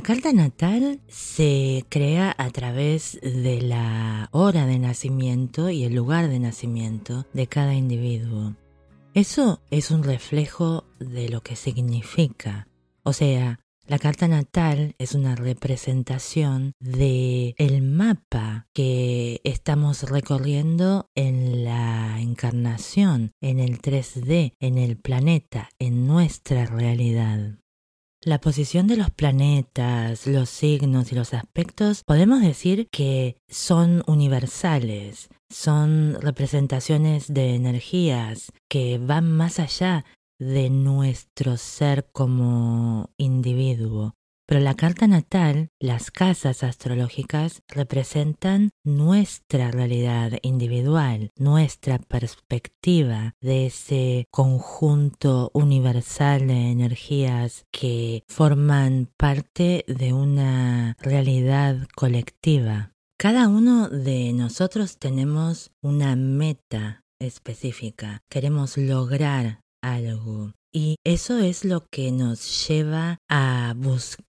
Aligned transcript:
La 0.00 0.06
carta 0.06 0.32
natal 0.32 0.98
se 1.08 1.84
crea 1.90 2.34
a 2.38 2.48
través 2.48 3.20
de 3.20 3.60
la 3.60 4.30
hora 4.32 4.64
de 4.64 4.78
nacimiento 4.78 5.68
y 5.68 5.84
el 5.84 5.94
lugar 5.94 6.30
de 6.30 6.38
nacimiento 6.38 7.26
de 7.34 7.46
cada 7.46 7.74
individuo. 7.74 8.56
Eso 9.12 9.60
es 9.70 9.90
un 9.90 10.02
reflejo 10.02 10.84
de 11.00 11.28
lo 11.28 11.42
que 11.42 11.54
significa. 11.54 12.66
O 13.02 13.12
sea, 13.12 13.60
la 13.86 13.98
carta 13.98 14.26
natal 14.26 14.94
es 14.96 15.14
una 15.14 15.36
representación 15.36 16.72
de 16.80 17.54
el 17.58 17.82
mapa 17.82 18.68
que 18.72 19.42
estamos 19.44 20.04
recorriendo 20.04 21.10
en 21.14 21.62
la 21.62 22.22
encarnación, 22.22 23.32
en 23.42 23.60
el 23.60 23.82
3D, 23.82 24.54
en 24.60 24.78
el 24.78 24.96
planeta, 24.96 25.68
en 25.78 26.06
nuestra 26.06 26.64
realidad. 26.64 27.59
La 28.22 28.38
posición 28.38 28.86
de 28.86 28.98
los 28.98 29.10
planetas, 29.10 30.26
los 30.26 30.50
signos 30.50 31.10
y 31.10 31.14
los 31.14 31.32
aspectos 31.32 32.02
podemos 32.04 32.42
decir 32.42 32.86
que 32.90 33.38
son 33.48 34.02
universales, 34.06 35.30
son 35.48 36.20
representaciones 36.20 37.32
de 37.32 37.54
energías 37.54 38.52
que 38.68 38.98
van 38.98 39.32
más 39.32 39.58
allá 39.58 40.04
de 40.38 40.68
nuestro 40.68 41.56
ser 41.56 42.10
como 42.12 43.08
individuo. 43.16 44.12
Pero 44.50 44.62
la 44.62 44.74
carta 44.74 45.06
natal, 45.06 45.70
las 45.78 46.10
casas 46.10 46.64
astrológicas 46.64 47.62
representan 47.68 48.70
nuestra 48.82 49.70
realidad 49.70 50.32
individual, 50.42 51.30
nuestra 51.36 52.00
perspectiva 52.00 53.36
de 53.40 53.66
ese 53.66 54.26
conjunto 54.32 55.52
universal 55.54 56.48
de 56.48 56.72
energías 56.72 57.64
que 57.70 58.24
forman 58.26 59.08
parte 59.16 59.84
de 59.86 60.12
una 60.12 60.96
realidad 60.98 61.86
colectiva. 61.94 62.90
Cada 63.20 63.46
uno 63.46 63.88
de 63.88 64.32
nosotros 64.32 64.98
tenemos 64.98 65.70
una 65.80 66.16
meta 66.16 67.04
específica, 67.20 68.18
queremos 68.28 68.76
lograr 68.76 69.60
algo. 69.80 70.50
Y 70.72 70.96
eso 71.04 71.38
es 71.38 71.64
lo 71.64 71.84
que 71.90 72.10
nos 72.12 72.68
lleva 72.68 73.18
a 73.28 73.74
buscar 73.76 74.29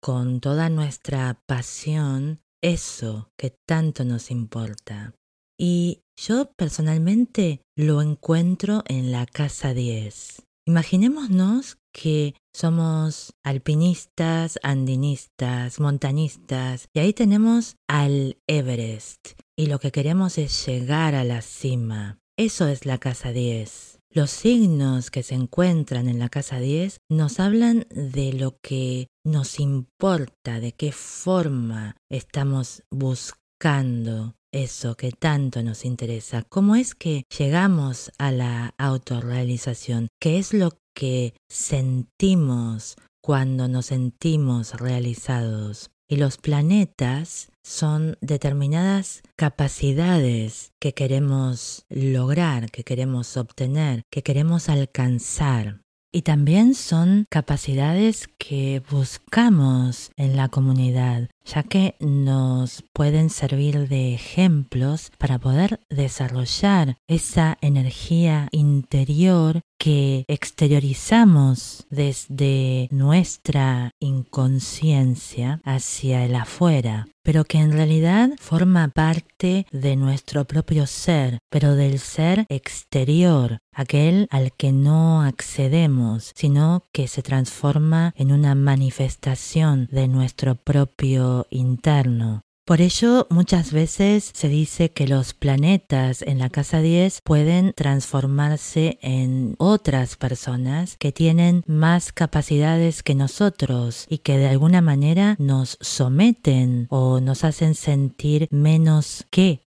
con 0.00 0.40
toda 0.40 0.68
nuestra 0.68 1.42
pasión 1.46 2.40
eso 2.62 3.30
que 3.36 3.54
tanto 3.66 4.04
nos 4.04 4.30
importa. 4.30 5.14
Y 5.58 6.02
yo 6.16 6.52
personalmente 6.56 7.62
lo 7.76 8.02
encuentro 8.02 8.82
en 8.86 9.12
la 9.12 9.26
casa 9.26 9.74
10. 9.74 10.42
Imaginémonos 10.66 11.78
que 11.92 12.34
somos 12.54 13.32
alpinistas, 13.42 14.58
andinistas, 14.62 15.80
montañistas, 15.80 16.88
y 16.94 17.00
ahí 17.00 17.12
tenemos 17.12 17.76
al 17.88 18.38
Everest, 18.46 19.40
y 19.56 19.66
lo 19.66 19.80
que 19.80 19.90
queremos 19.90 20.38
es 20.38 20.66
llegar 20.66 21.14
a 21.14 21.24
la 21.24 21.42
cima. 21.42 22.18
Eso 22.38 22.68
es 22.68 22.86
la 22.86 22.98
casa 22.98 23.32
10. 23.32 23.99
Los 24.12 24.30
signos 24.30 25.12
que 25.12 25.22
se 25.22 25.36
encuentran 25.36 26.08
en 26.08 26.18
la 26.18 26.28
casa 26.28 26.58
10 26.58 26.98
nos 27.08 27.38
hablan 27.38 27.86
de 27.90 28.32
lo 28.32 28.56
que 28.60 29.06
nos 29.24 29.60
importa, 29.60 30.58
de 30.58 30.72
qué 30.72 30.90
forma 30.90 31.94
estamos 32.10 32.82
buscando 32.90 34.34
eso 34.52 34.96
que 34.96 35.12
tanto 35.12 35.62
nos 35.62 35.84
interesa, 35.84 36.42
cómo 36.48 36.74
es 36.74 36.96
que 36.96 37.22
llegamos 37.38 38.10
a 38.18 38.32
la 38.32 38.74
autorrealización, 38.78 40.08
qué 40.20 40.40
es 40.40 40.54
lo 40.54 40.72
que 40.92 41.34
sentimos 41.48 42.96
cuando 43.22 43.68
nos 43.68 43.86
sentimos 43.86 44.74
realizados. 44.74 45.90
Y 46.10 46.16
los 46.16 46.38
planetas 46.38 47.52
son 47.62 48.18
determinadas 48.20 49.22
capacidades 49.36 50.72
que 50.80 50.92
queremos 50.92 51.84
lograr, 51.88 52.72
que 52.72 52.82
queremos 52.82 53.36
obtener, 53.36 54.02
que 54.10 54.24
queremos 54.24 54.68
alcanzar. 54.68 55.82
Y 56.12 56.22
también 56.22 56.74
son 56.74 57.26
capacidades 57.30 58.26
que 58.38 58.82
buscamos 58.90 60.10
en 60.16 60.36
la 60.36 60.48
comunidad, 60.48 61.28
ya 61.44 61.62
que 61.62 61.94
nos 62.00 62.84
pueden 62.92 63.30
servir 63.30 63.88
de 63.88 64.14
ejemplos 64.14 65.10
para 65.18 65.38
poder 65.38 65.80
desarrollar 65.88 66.96
esa 67.08 67.58
energía 67.60 68.48
interior 68.52 69.62
que 69.78 70.24
exteriorizamos 70.28 71.86
desde 71.88 72.88
nuestra 72.90 73.92
inconsciencia 73.98 75.60
hacia 75.64 76.24
el 76.26 76.34
afuera, 76.34 77.08
pero 77.22 77.44
que 77.44 77.58
en 77.58 77.72
realidad 77.72 78.30
forma 78.38 78.88
parte 78.88 79.66
de 79.72 79.96
nuestro 79.96 80.44
propio 80.44 80.86
ser, 80.86 81.38
pero 81.48 81.76
del 81.76 81.98
ser 81.98 82.44
exterior, 82.50 83.58
aquel 83.72 84.26
al 84.30 84.52
que 84.52 84.72
no 84.72 85.22
accedemos, 85.22 86.32
sino 86.34 86.82
que 86.92 87.08
se 87.08 87.22
transforma 87.22 88.12
en 88.16 88.32
una 88.32 88.54
manifestación 88.54 89.88
de 89.90 90.08
nuestro 90.08 90.56
propio 90.56 91.29
interno. 91.50 92.42
Por 92.70 92.80
ello, 92.80 93.26
muchas 93.30 93.72
veces 93.72 94.30
se 94.32 94.48
dice 94.48 94.92
que 94.92 95.08
los 95.08 95.34
planetas 95.34 96.22
en 96.22 96.38
la 96.38 96.50
casa 96.50 96.80
10 96.80 97.20
pueden 97.24 97.72
transformarse 97.74 98.98
en 99.02 99.56
otras 99.58 100.16
personas 100.16 100.96
que 100.96 101.10
tienen 101.10 101.64
más 101.66 102.12
capacidades 102.12 103.02
que 103.02 103.16
nosotros 103.16 104.06
y 104.08 104.18
que 104.18 104.38
de 104.38 104.48
alguna 104.48 104.82
manera 104.82 105.34
nos 105.40 105.78
someten 105.80 106.86
o 106.90 107.20
nos 107.20 107.42
hacen 107.42 107.74
sentir 107.74 108.46
menos 108.52 109.26
que 109.30 109.62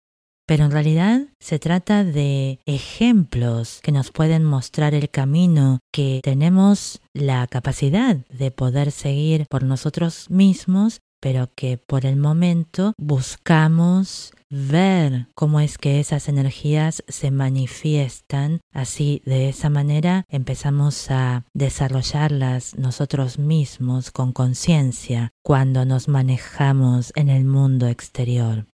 pero 0.50 0.64
en 0.64 0.72
realidad 0.72 1.28
se 1.38 1.60
trata 1.60 2.02
de 2.02 2.58
ejemplos 2.66 3.78
que 3.84 3.92
nos 3.92 4.10
pueden 4.10 4.42
mostrar 4.42 4.94
el 4.94 5.08
camino 5.08 5.78
que 5.92 6.18
tenemos 6.24 7.00
la 7.14 7.46
capacidad 7.46 8.16
de 8.16 8.50
poder 8.50 8.90
seguir 8.90 9.46
por 9.48 9.62
nosotros 9.62 10.28
mismos 10.28 11.02
pero 11.20 11.50
que 11.54 11.78
por 11.78 12.06
el 12.06 12.16
momento 12.16 12.94
buscamos 12.98 14.32
ver 14.50 15.28
cómo 15.34 15.60
es 15.60 15.78
que 15.78 16.00
esas 16.00 16.28
energías 16.28 17.04
se 17.06 17.30
manifiestan. 17.30 18.60
Así, 18.72 19.22
de 19.24 19.48
esa 19.48 19.70
manera, 19.70 20.24
empezamos 20.28 21.10
a 21.10 21.44
desarrollarlas 21.54 22.76
nosotros 22.76 23.38
mismos 23.38 24.10
con 24.10 24.32
conciencia 24.32 25.30
cuando 25.42 25.84
nos 25.84 26.08
manejamos 26.08 27.12
en 27.14 27.28
el 27.28 27.44
mundo 27.44 27.86
exterior. 27.86 28.66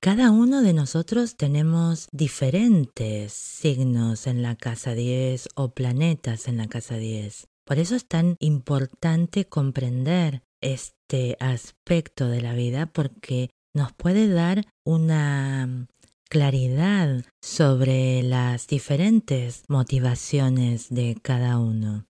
Cada 0.00 0.30
uno 0.30 0.60
de 0.60 0.74
nosotros 0.74 1.36
tenemos 1.36 2.08
diferentes 2.12 3.32
signos 3.32 4.26
en 4.26 4.42
la 4.42 4.54
casa 4.54 4.92
10 4.92 5.48
o 5.54 5.70
planetas 5.70 6.46
en 6.46 6.58
la 6.58 6.66
casa 6.66 6.96
10. 6.96 7.46
Por 7.64 7.78
eso 7.78 7.96
es 7.96 8.06
tan 8.06 8.36
importante 8.40 9.46
comprender 9.46 10.42
este 10.64 11.36
aspecto 11.38 12.28
de 12.28 12.40
la 12.40 12.54
vida 12.54 12.86
porque 12.86 13.50
nos 13.74 13.92
puede 13.92 14.28
dar 14.28 14.64
una 14.84 15.86
claridad 16.28 17.24
sobre 17.42 18.22
las 18.22 18.66
diferentes 18.66 19.64
motivaciones 19.68 20.88
de 20.88 21.16
cada 21.22 21.58
uno. 21.58 22.06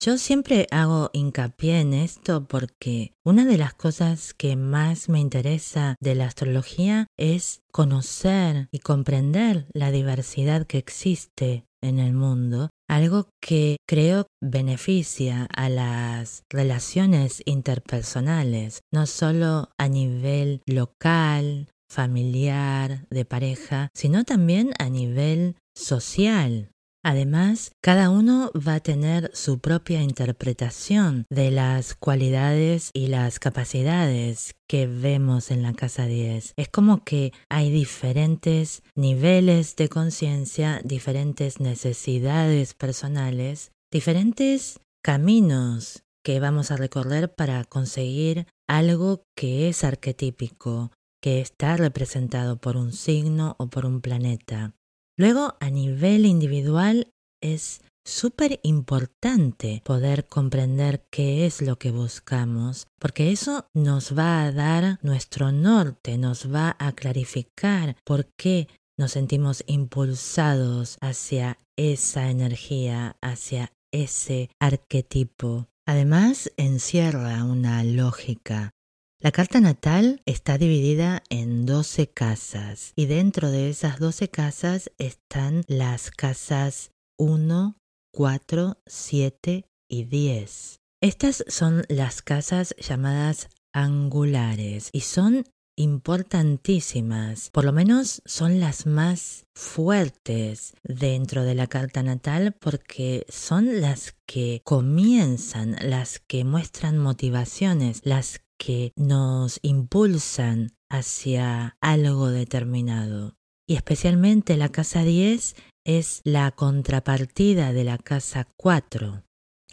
Yo 0.00 0.16
siempre 0.16 0.68
hago 0.70 1.10
hincapié 1.12 1.80
en 1.80 1.92
esto 1.92 2.46
porque 2.46 3.14
una 3.24 3.44
de 3.44 3.58
las 3.58 3.74
cosas 3.74 4.32
que 4.32 4.54
más 4.54 5.08
me 5.08 5.18
interesa 5.18 5.96
de 6.00 6.14
la 6.14 6.26
astrología 6.26 7.08
es 7.16 7.62
conocer 7.72 8.68
y 8.70 8.78
comprender 8.78 9.66
la 9.72 9.90
diversidad 9.90 10.68
que 10.68 10.78
existe 10.78 11.64
en 11.82 11.98
el 11.98 12.12
mundo, 12.12 12.70
algo 12.88 13.28
que 13.40 13.76
creo 13.86 14.26
beneficia 14.42 15.46
a 15.54 15.68
las 15.68 16.42
relaciones 16.50 17.42
interpersonales, 17.44 18.80
no 18.92 19.06
solo 19.06 19.70
a 19.78 19.88
nivel 19.88 20.62
local, 20.66 21.68
familiar, 21.90 23.06
de 23.10 23.24
pareja, 23.24 23.88
sino 23.94 24.24
también 24.24 24.72
a 24.78 24.88
nivel 24.88 25.56
social. 25.74 26.70
Además, 27.04 27.72
cada 27.80 28.10
uno 28.10 28.50
va 28.54 28.74
a 28.74 28.80
tener 28.80 29.30
su 29.32 29.60
propia 29.60 30.02
interpretación 30.02 31.26
de 31.30 31.50
las 31.50 31.94
cualidades 31.94 32.90
y 32.92 33.06
las 33.06 33.38
capacidades 33.38 34.56
que 34.68 34.86
vemos 34.86 35.50
en 35.50 35.62
la 35.62 35.72
casa 35.74 36.06
10. 36.06 36.54
Es 36.56 36.68
como 36.68 37.04
que 37.04 37.32
hay 37.48 37.70
diferentes 37.70 38.82
niveles 38.96 39.76
de 39.76 39.88
conciencia, 39.88 40.80
diferentes 40.84 41.60
necesidades 41.60 42.74
personales, 42.74 43.70
diferentes 43.92 44.80
caminos 45.02 46.02
que 46.24 46.40
vamos 46.40 46.70
a 46.70 46.76
recorrer 46.76 47.34
para 47.34 47.64
conseguir 47.64 48.46
algo 48.66 49.22
que 49.34 49.68
es 49.68 49.84
arquetípico, 49.84 50.90
que 51.22 51.40
está 51.40 51.76
representado 51.76 52.60
por 52.60 52.76
un 52.76 52.92
signo 52.92 53.56
o 53.58 53.68
por 53.68 53.86
un 53.86 54.00
planeta. 54.00 54.74
Luego, 55.18 55.56
a 55.58 55.68
nivel 55.68 56.26
individual, 56.26 57.12
es 57.42 57.80
súper 58.06 58.60
importante 58.62 59.82
poder 59.84 60.28
comprender 60.28 61.04
qué 61.10 61.44
es 61.44 61.60
lo 61.60 61.76
que 61.76 61.90
buscamos, 61.90 62.86
porque 63.00 63.32
eso 63.32 63.66
nos 63.74 64.16
va 64.16 64.44
a 64.44 64.52
dar 64.52 65.00
nuestro 65.02 65.50
norte, 65.50 66.18
nos 66.18 66.54
va 66.54 66.76
a 66.78 66.92
clarificar 66.92 67.96
por 68.04 68.26
qué 68.38 68.68
nos 68.96 69.12
sentimos 69.12 69.64
impulsados 69.66 70.98
hacia 71.00 71.58
esa 71.76 72.30
energía, 72.30 73.16
hacia 73.20 73.72
ese 73.92 74.50
arquetipo. 74.60 75.66
Además, 75.84 76.52
encierra 76.56 77.42
una 77.44 77.82
lógica. 77.82 78.70
La 79.20 79.32
carta 79.32 79.60
natal 79.60 80.22
está 80.26 80.58
dividida 80.58 81.24
en 81.28 81.66
12 81.66 82.08
casas 82.08 82.92
y 82.94 83.06
dentro 83.06 83.50
de 83.50 83.68
esas 83.68 83.98
12 83.98 84.28
casas 84.28 84.92
están 84.96 85.64
las 85.66 86.12
casas 86.12 86.92
1, 87.18 87.76
4, 88.12 88.78
7 88.86 89.64
y 89.88 90.04
10. 90.04 90.80
Estas 91.02 91.44
son 91.48 91.84
las 91.88 92.22
casas 92.22 92.76
llamadas 92.78 93.48
angulares 93.72 94.88
y 94.92 95.00
son 95.00 95.42
importantísimas, 95.78 97.50
por 97.50 97.64
lo 97.64 97.72
menos 97.72 98.20
son 98.24 98.58
las 98.58 98.86
más 98.86 99.46
fuertes 99.54 100.74
dentro 100.82 101.44
de 101.44 101.54
la 101.54 101.68
carta 101.68 102.02
natal 102.02 102.54
porque 102.58 103.24
son 103.28 103.80
las 103.80 104.16
que 104.26 104.60
comienzan, 104.64 105.76
las 105.80 106.18
que 106.18 106.44
muestran 106.44 106.98
motivaciones, 106.98 108.00
las 108.04 108.40
que 108.58 108.92
nos 108.96 109.60
impulsan 109.62 110.72
hacia 110.90 111.76
algo 111.80 112.28
determinado. 112.30 113.36
Y 113.68 113.76
especialmente 113.76 114.56
la 114.56 114.70
casa 114.70 115.04
10 115.04 115.54
es 115.84 116.20
la 116.24 116.50
contrapartida 116.50 117.72
de 117.72 117.84
la 117.84 117.98
casa 117.98 118.48
4. 118.56 119.22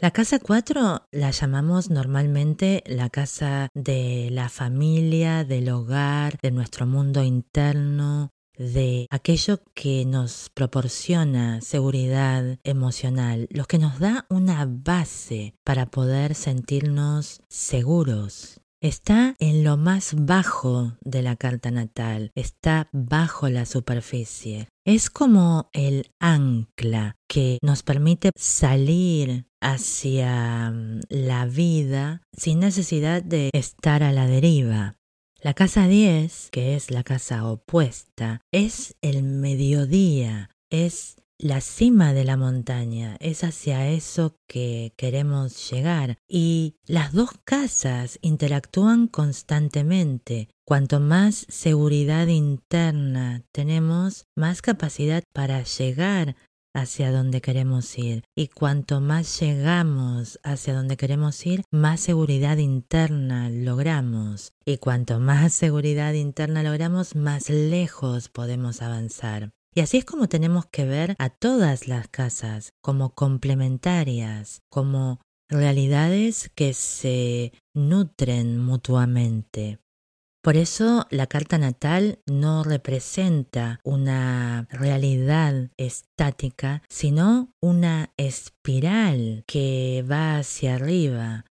La 0.02 0.12
casa 0.12 0.40
4 0.40 1.08
la 1.12 1.32
llamamos 1.32 1.90
normalmente 1.90 2.84
la 2.86 3.10
casa 3.10 3.70
de 3.74 4.28
la 4.30 4.50
familia, 4.50 5.46
del 5.46 5.70
hogar, 5.70 6.38
de 6.42 6.52
nuestro 6.52 6.86
mundo 6.86 7.24
interno, 7.24 8.32
de 8.58 9.08
aquello 9.10 9.62
que 9.74 10.04
nos 10.06 10.50
proporciona 10.54 11.62
seguridad 11.62 12.60
emocional, 12.66 13.48
lo 13.52 13.64
que 13.66 13.80
nos 13.80 14.00
da 14.00 14.26
una 14.30 14.66
base 14.68 15.56
para 15.64 15.86
poder 15.86 16.36
sentirnos 16.36 17.42
seguros. 17.48 18.60
Está 18.86 19.34
en 19.40 19.64
lo 19.64 19.78
más 19.78 20.14
bajo 20.16 20.96
de 21.02 21.24
la 21.24 21.36
carta 21.38 21.72
natal, 21.72 22.32
está 22.36 22.88
bajo 22.92 23.50
la 23.50 23.66
superficie. 23.66 24.68
Es 24.86 25.10
como 25.10 25.72
el 25.74 26.12
ancla 26.20 27.16
que 27.28 27.58
nos 27.64 27.82
permite 27.82 28.30
salir 28.36 29.48
hacia 29.60 30.70
mm, 30.70 31.00
la 31.10 31.48
vida 31.48 32.22
sin 32.32 32.60
necesidad 32.60 33.24
de 33.24 33.50
estar 33.54 34.04
a 34.04 34.12
la 34.12 34.28
deriva. 34.28 34.98
La 35.42 35.56
casa 35.56 35.88
10, 35.88 36.50
que 36.52 36.76
es 36.76 36.92
la 36.92 37.02
casa 37.02 37.50
opuesta, 37.50 38.42
es 38.52 38.98
el 39.02 39.24
mediodía, 39.24 40.52
es 40.70 41.16
la 41.38 41.62
cima 41.62 42.14
de 42.14 42.24
la 42.24 42.38
montaña, 42.38 43.18
es 43.20 43.44
hacia 43.44 43.90
eso 43.90 44.38
que 44.48 44.94
queremos 44.98 45.70
llegar. 45.70 46.18
Y 46.28 46.78
las 46.86 47.14
dos 47.14 47.32
casas 47.44 48.20
interactúan 48.22 49.08
constantemente. 49.08 50.50
Cuanto 50.66 51.00
más 51.00 51.46
seguridad 51.50 52.28
interna 52.28 53.44
tenemos, 53.52 54.26
más 54.36 54.62
capacidad 54.62 55.24
para 55.34 55.64
llegar 55.64 56.36
hacia 56.76 57.12
donde 57.12 57.42
queremos 57.42 57.98
ir. 57.98 58.24
Y 58.36 58.50
cuanto 58.50 59.00
más 59.00 59.40
llegamos 59.40 60.40
hacia 60.44 60.74
donde 60.74 60.98
queremos 60.98 61.46
ir, 61.46 61.64
más 61.72 62.02
seguridad 62.02 62.58
interna 62.58 63.50
logramos. 63.50 64.52
Y 64.66 64.78
cuanto 64.78 65.20
más 65.20 65.54
seguridad 65.54 66.14
interna 66.14 66.64
logramos, 66.64 67.16
más 67.16 67.50
lejos 67.50 68.30
podemos 68.30 68.82
avanzar. 68.82 69.55
Y 69.78 69.82
así 69.82 69.98
es 69.98 70.06
como 70.06 70.30
tenemos 70.30 70.66
que 70.68 70.86
ver 70.86 71.16
a 71.20 71.30
todas 71.30 71.90
las 71.90 72.08
casas 72.08 72.72
como 72.82 73.14
complementarias, 73.14 74.62
como 74.70 75.20
realidades 75.50 76.50
que 76.56 76.74
se 76.74 77.52
nutren 77.74 78.58
mutuamente. 78.58 79.80
Por 80.42 80.56
eso 80.56 81.08
la 81.10 81.28
carta 81.28 81.58
natal 81.58 82.20
no 82.26 82.64
representa 82.64 83.82
una 83.84 84.68
realidad 84.70 85.72
estática, 85.76 86.82
sino 86.88 87.50
una 87.62 88.14
espiral 88.16 89.44
que 89.48 90.06
va 90.10 90.38
hacia 90.38 90.76
arriba, 90.76 91.46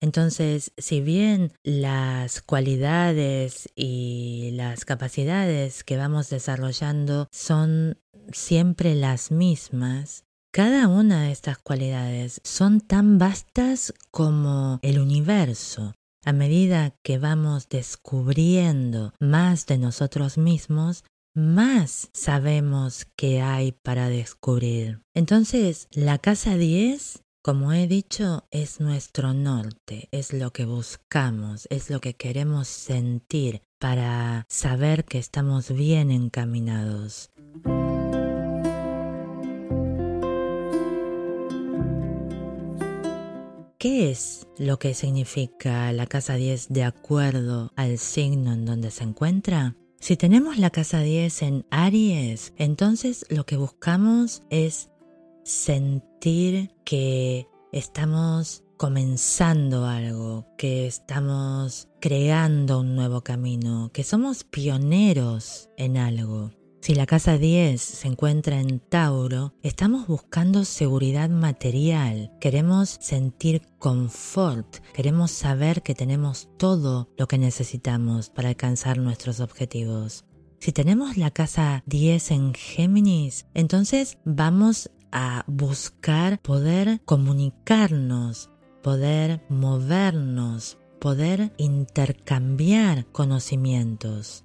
entonces, 0.00 0.72
si 0.76 1.00
bien 1.00 1.52
las 1.62 2.42
cualidades 2.42 3.68
y 3.74 4.50
las 4.52 4.84
capacidades 4.84 5.84
que 5.84 5.96
vamos 5.96 6.28
desarrollando 6.28 7.28
son 7.32 7.98
siempre 8.32 8.94
las 8.94 9.30
mismas, 9.30 10.24
cada 10.52 10.88
una 10.88 11.24
de 11.24 11.32
estas 11.32 11.58
cualidades 11.58 12.40
son 12.44 12.80
tan 12.80 13.18
vastas 13.18 13.92
como 14.10 14.78
el 14.82 14.98
universo. 14.98 15.94
A 16.24 16.32
medida 16.32 16.94
que 17.02 17.18
vamos 17.18 17.68
descubriendo 17.68 19.14
más 19.20 19.66
de 19.66 19.78
nosotros 19.78 20.38
mismos, 20.38 21.04
más 21.34 22.08
sabemos 22.14 23.06
que 23.16 23.42
hay 23.42 23.72
para 23.72 24.08
descubrir. 24.08 25.02
Entonces, 25.14 25.88
la 25.92 26.18
casa 26.18 26.56
10 26.56 27.22
como 27.46 27.72
he 27.72 27.86
dicho, 27.86 28.42
es 28.50 28.80
nuestro 28.80 29.32
norte, 29.32 30.08
es 30.10 30.32
lo 30.32 30.52
que 30.52 30.64
buscamos, 30.64 31.68
es 31.70 31.90
lo 31.90 32.00
que 32.00 32.16
queremos 32.16 32.66
sentir 32.66 33.62
para 33.78 34.44
saber 34.48 35.04
que 35.04 35.18
estamos 35.18 35.70
bien 35.70 36.10
encaminados. 36.10 37.30
¿Qué 43.78 44.10
es 44.10 44.48
lo 44.58 44.80
que 44.80 44.94
significa 44.94 45.92
la 45.92 46.06
casa 46.06 46.34
10 46.34 46.70
de 46.70 46.82
acuerdo 46.82 47.70
al 47.76 47.98
signo 47.98 48.54
en 48.54 48.64
donde 48.64 48.90
se 48.90 49.04
encuentra? 49.04 49.76
Si 50.00 50.16
tenemos 50.16 50.58
la 50.58 50.70
casa 50.70 50.98
10 50.98 51.42
en 51.42 51.66
Aries, 51.70 52.54
entonces 52.56 53.24
lo 53.30 53.46
que 53.46 53.56
buscamos 53.56 54.42
es 54.50 54.90
sentir 55.46 56.72
que 56.84 57.46
estamos 57.70 58.64
comenzando 58.76 59.86
algo, 59.86 60.44
que 60.58 60.88
estamos 60.88 61.88
creando 62.00 62.80
un 62.80 62.96
nuevo 62.96 63.20
camino, 63.20 63.90
que 63.92 64.02
somos 64.02 64.42
pioneros 64.42 65.70
en 65.76 65.98
algo. 65.98 66.50
Si 66.80 66.96
la 66.96 67.06
casa 67.06 67.38
10 67.38 67.80
se 67.80 68.08
encuentra 68.08 68.60
en 68.60 68.80
Tauro, 68.80 69.54
estamos 69.62 70.08
buscando 70.08 70.64
seguridad 70.64 71.30
material, 71.30 72.32
queremos 72.40 72.98
sentir 73.00 73.62
confort, 73.78 74.78
queremos 74.94 75.30
saber 75.30 75.82
que 75.82 75.94
tenemos 75.94 76.48
todo 76.58 77.08
lo 77.16 77.28
que 77.28 77.38
necesitamos 77.38 78.30
para 78.30 78.48
alcanzar 78.48 78.98
nuestros 78.98 79.38
objetivos. 79.38 80.24
Si 80.58 80.72
tenemos 80.72 81.16
la 81.16 81.30
casa 81.30 81.82
10 81.86 82.30
en 82.32 82.54
Géminis, 82.54 83.46
entonces 83.54 84.18
vamos 84.24 84.90
a 85.12 85.44
buscar 85.46 86.40
poder 86.40 87.00
comunicarnos, 87.04 88.50
poder 88.82 89.42
movernos, 89.48 90.78
poder 91.00 91.52
intercambiar 91.56 93.06
conocimientos. 93.06 94.44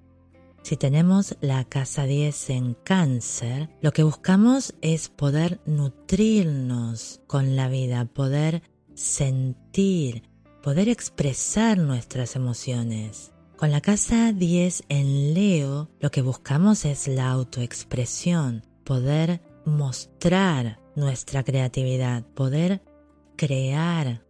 Si 0.63 0.77
tenemos 0.77 1.36
la 1.41 1.63
casa 1.63 2.06
10 2.06 2.50
en 2.51 2.74
cáncer, 2.75 3.70
lo 3.82 3.91
que 3.94 4.03
buscamos 4.03 4.75
es 4.82 5.10
poder 5.10 5.60
nutrirnos 5.65 7.22
con 7.25 7.56
la 7.56 7.68
vida, 7.68 8.06
poder 8.06 8.62
sentir, 8.94 10.24
poder 10.62 10.88
expresar 10.88 11.80
nuestras 11.80 12.36
emociones. 12.36 13.32
Con 13.58 13.72
la 13.72 13.82
casa 13.82 14.34
10 14.34 14.84
en 14.89 15.34
Leo, 15.34 15.89
lo 16.00 16.12
que 16.12 16.22
buscamos 16.22 16.86
es 16.86 17.08
la 17.08 17.32
autoexpresión, 17.32 18.63
poder 18.84 19.41
mostrar 19.65 20.80
nuestra 20.96 21.44
creatividad, 21.44 22.24
poder 22.34 22.82
crear 23.36 24.24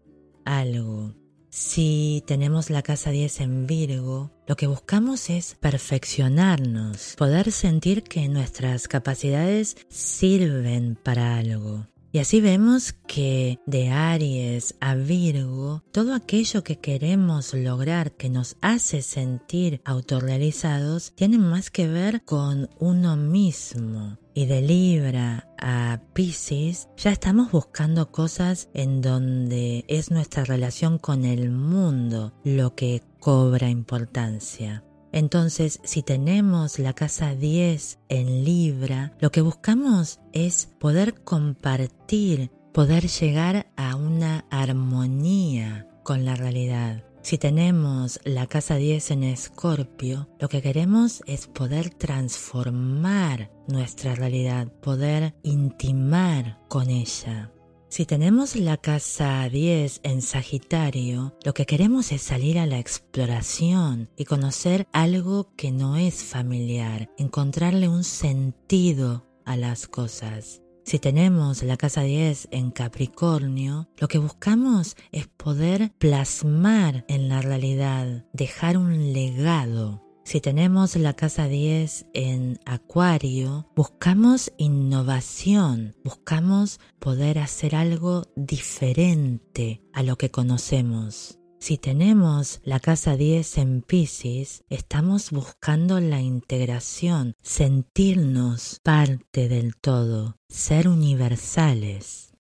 algo. 0.45 1.15
Si 1.50 2.23
tenemos 2.27 2.69
la 2.69 2.81
casa 2.81 3.11
10 3.11 3.41
en 3.41 3.67
Virgo, 3.67 4.31
lo 4.47 4.55
que 4.55 4.67
buscamos 4.67 5.29
es 5.29 5.55
perfeccionarnos, 5.59 7.15
poder 7.17 7.51
sentir 7.51 8.03
que 8.03 8.29
nuestras 8.29 8.88
capacidades 8.88 9.75
sirven 9.89 10.95
para 10.95 11.38
algo. 11.38 11.88
Y 12.13 12.19
así 12.19 12.41
vemos 12.41 12.93
que 13.07 13.59
de 13.65 13.89
Aries 13.89 14.75
a 14.81 14.95
Virgo, 14.95 15.81
todo 15.93 16.13
aquello 16.13 16.61
que 16.61 16.77
queremos 16.77 17.53
lograr, 17.53 18.11
que 18.11 18.29
nos 18.29 18.57
hace 18.59 19.01
sentir 19.01 19.81
autorrealizados, 19.85 21.13
tiene 21.15 21.37
más 21.37 21.71
que 21.71 21.87
ver 21.87 22.23
con 22.25 22.69
uno 22.79 23.15
mismo. 23.15 24.17
Y 24.33 24.45
de 24.45 24.61
Libra 24.61 25.47
a 25.57 26.01
Pisces 26.13 26.89
ya 26.97 27.11
estamos 27.11 27.51
buscando 27.51 28.11
cosas 28.11 28.69
en 28.73 29.01
donde 29.01 29.85
es 29.87 30.11
nuestra 30.11 30.43
relación 30.43 30.97
con 30.97 31.23
el 31.23 31.49
mundo 31.49 32.33
lo 32.43 32.75
que 32.75 33.03
cobra 33.19 33.69
importancia. 33.69 34.83
Entonces, 35.11 35.79
si 35.83 36.03
tenemos 36.03 36.79
la 36.79 36.93
casa 36.93 37.35
10 37.35 37.99
en 38.09 38.43
Libra, 38.43 39.13
lo 39.19 39.31
que 39.31 39.41
buscamos 39.41 40.19
es 40.31 40.69
poder 40.79 41.21
compartir, 41.23 42.51
poder 42.73 43.07
llegar 43.07 43.71
a 43.75 43.95
una 43.95 44.45
armonía 44.49 45.87
con 46.03 46.25
la 46.25 46.35
realidad. 46.35 47.03
Si 47.23 47.37
tenemos 47.37 48.19
la 48.23 48.47
casa 48.47 48.75
10 48.75 49.11
en 49.11 49.23
Escorpio, 49.23 50.27
lo 50.39 50.49
que 50.49 50.61
queremos 50.61 51.21
es 51.27 51.45
poder 51.45 51.91
transformar 51.91 53.51
nuestra 53.67 54.15
realidad, 54.15 54.67
poder 54.81 55.35
intimar 55.43 56.59
con 56.67 56.89
ella. 56.89 57.51
Si 57.91 58.05
tenemos 58.05 58.55
la 58.55 58.77
casa 58.77 59.50
10 59.50 60.00
en 60.03 60.21
Sagitario, 60.21 61.36
lo 61.43 61.53
que 61.53 61.65
queremos 61.65 62.13
es 62.13 62.21
salir 62.21 62.57
a 62.57 62.65
la 62.65 62.79
exploración 62.79 64.10
y 64.15 64.24
conocer 64.24 64.88
algo 64.93 65.53
que 65.57 65.74
no 65.74 65.98
es 65.98 66.24
familiar, 66.24 67.10
encontrarle 67.17 67.89
un 67.89 68.05
sentido 68.05 69.27
a 69.43 69.57
las 69.57 69.89
cosas. 69.89 70.62
Si 70.86 71.00
tenemos 71.00 71.63
la 71.63 71.75
casa 71.75 72.03
10 72.03 72.48
en 72.51 72.71
Capricornio, 72.71 73.89
lo 73.98 74.07
que 74.07 74.19
buscamos 74.19 74.95
es 75.12 75.27
poder 75.27 75.91
plasmar 75.98 77.03
en 77.10 77.27
la 77.27 77.41
realidad, 77.41 78.25
dejar 78.31 78.77
un 78.77 79.12
legado 79.12 80.01
si 80.31 80.39
tenemos 80.39 80.95
la 80.95 81.13
casa 81.13 81.50
10 81.50 82.05
en 82.13 82.57
Acuario, 82.65 83.67
buscamos 83.75 84.53
innovación, 84.55 85.97
buscamos 86.05 86.79
poder 87.00 87.38
hacer 87.38 87.75
algo 87.75 88.23
diferente 88.38 89.81
a 89.91 90.03
lo 90.03 90.15
que 90.15 90.31
conocemos. 90.31 91.38
Si 91.59 91.77
tenemos 91.77 92.61
la 92.63 92.79
casa 92.79 93.17
10 93.17 93.57
en 93.57 93.81
Pisces, 93.81 94.63
estamos 94.69 95.31
buscando 95.31 96.00
la 96.00 96.21
integración, 96.21 97.35
sentirnos 97.41 98.79
parte 98.83 99.50
del 99.50 99.75
todo, 99.75 100.38
ser 100.47 100.88
universales. 100.88 102.30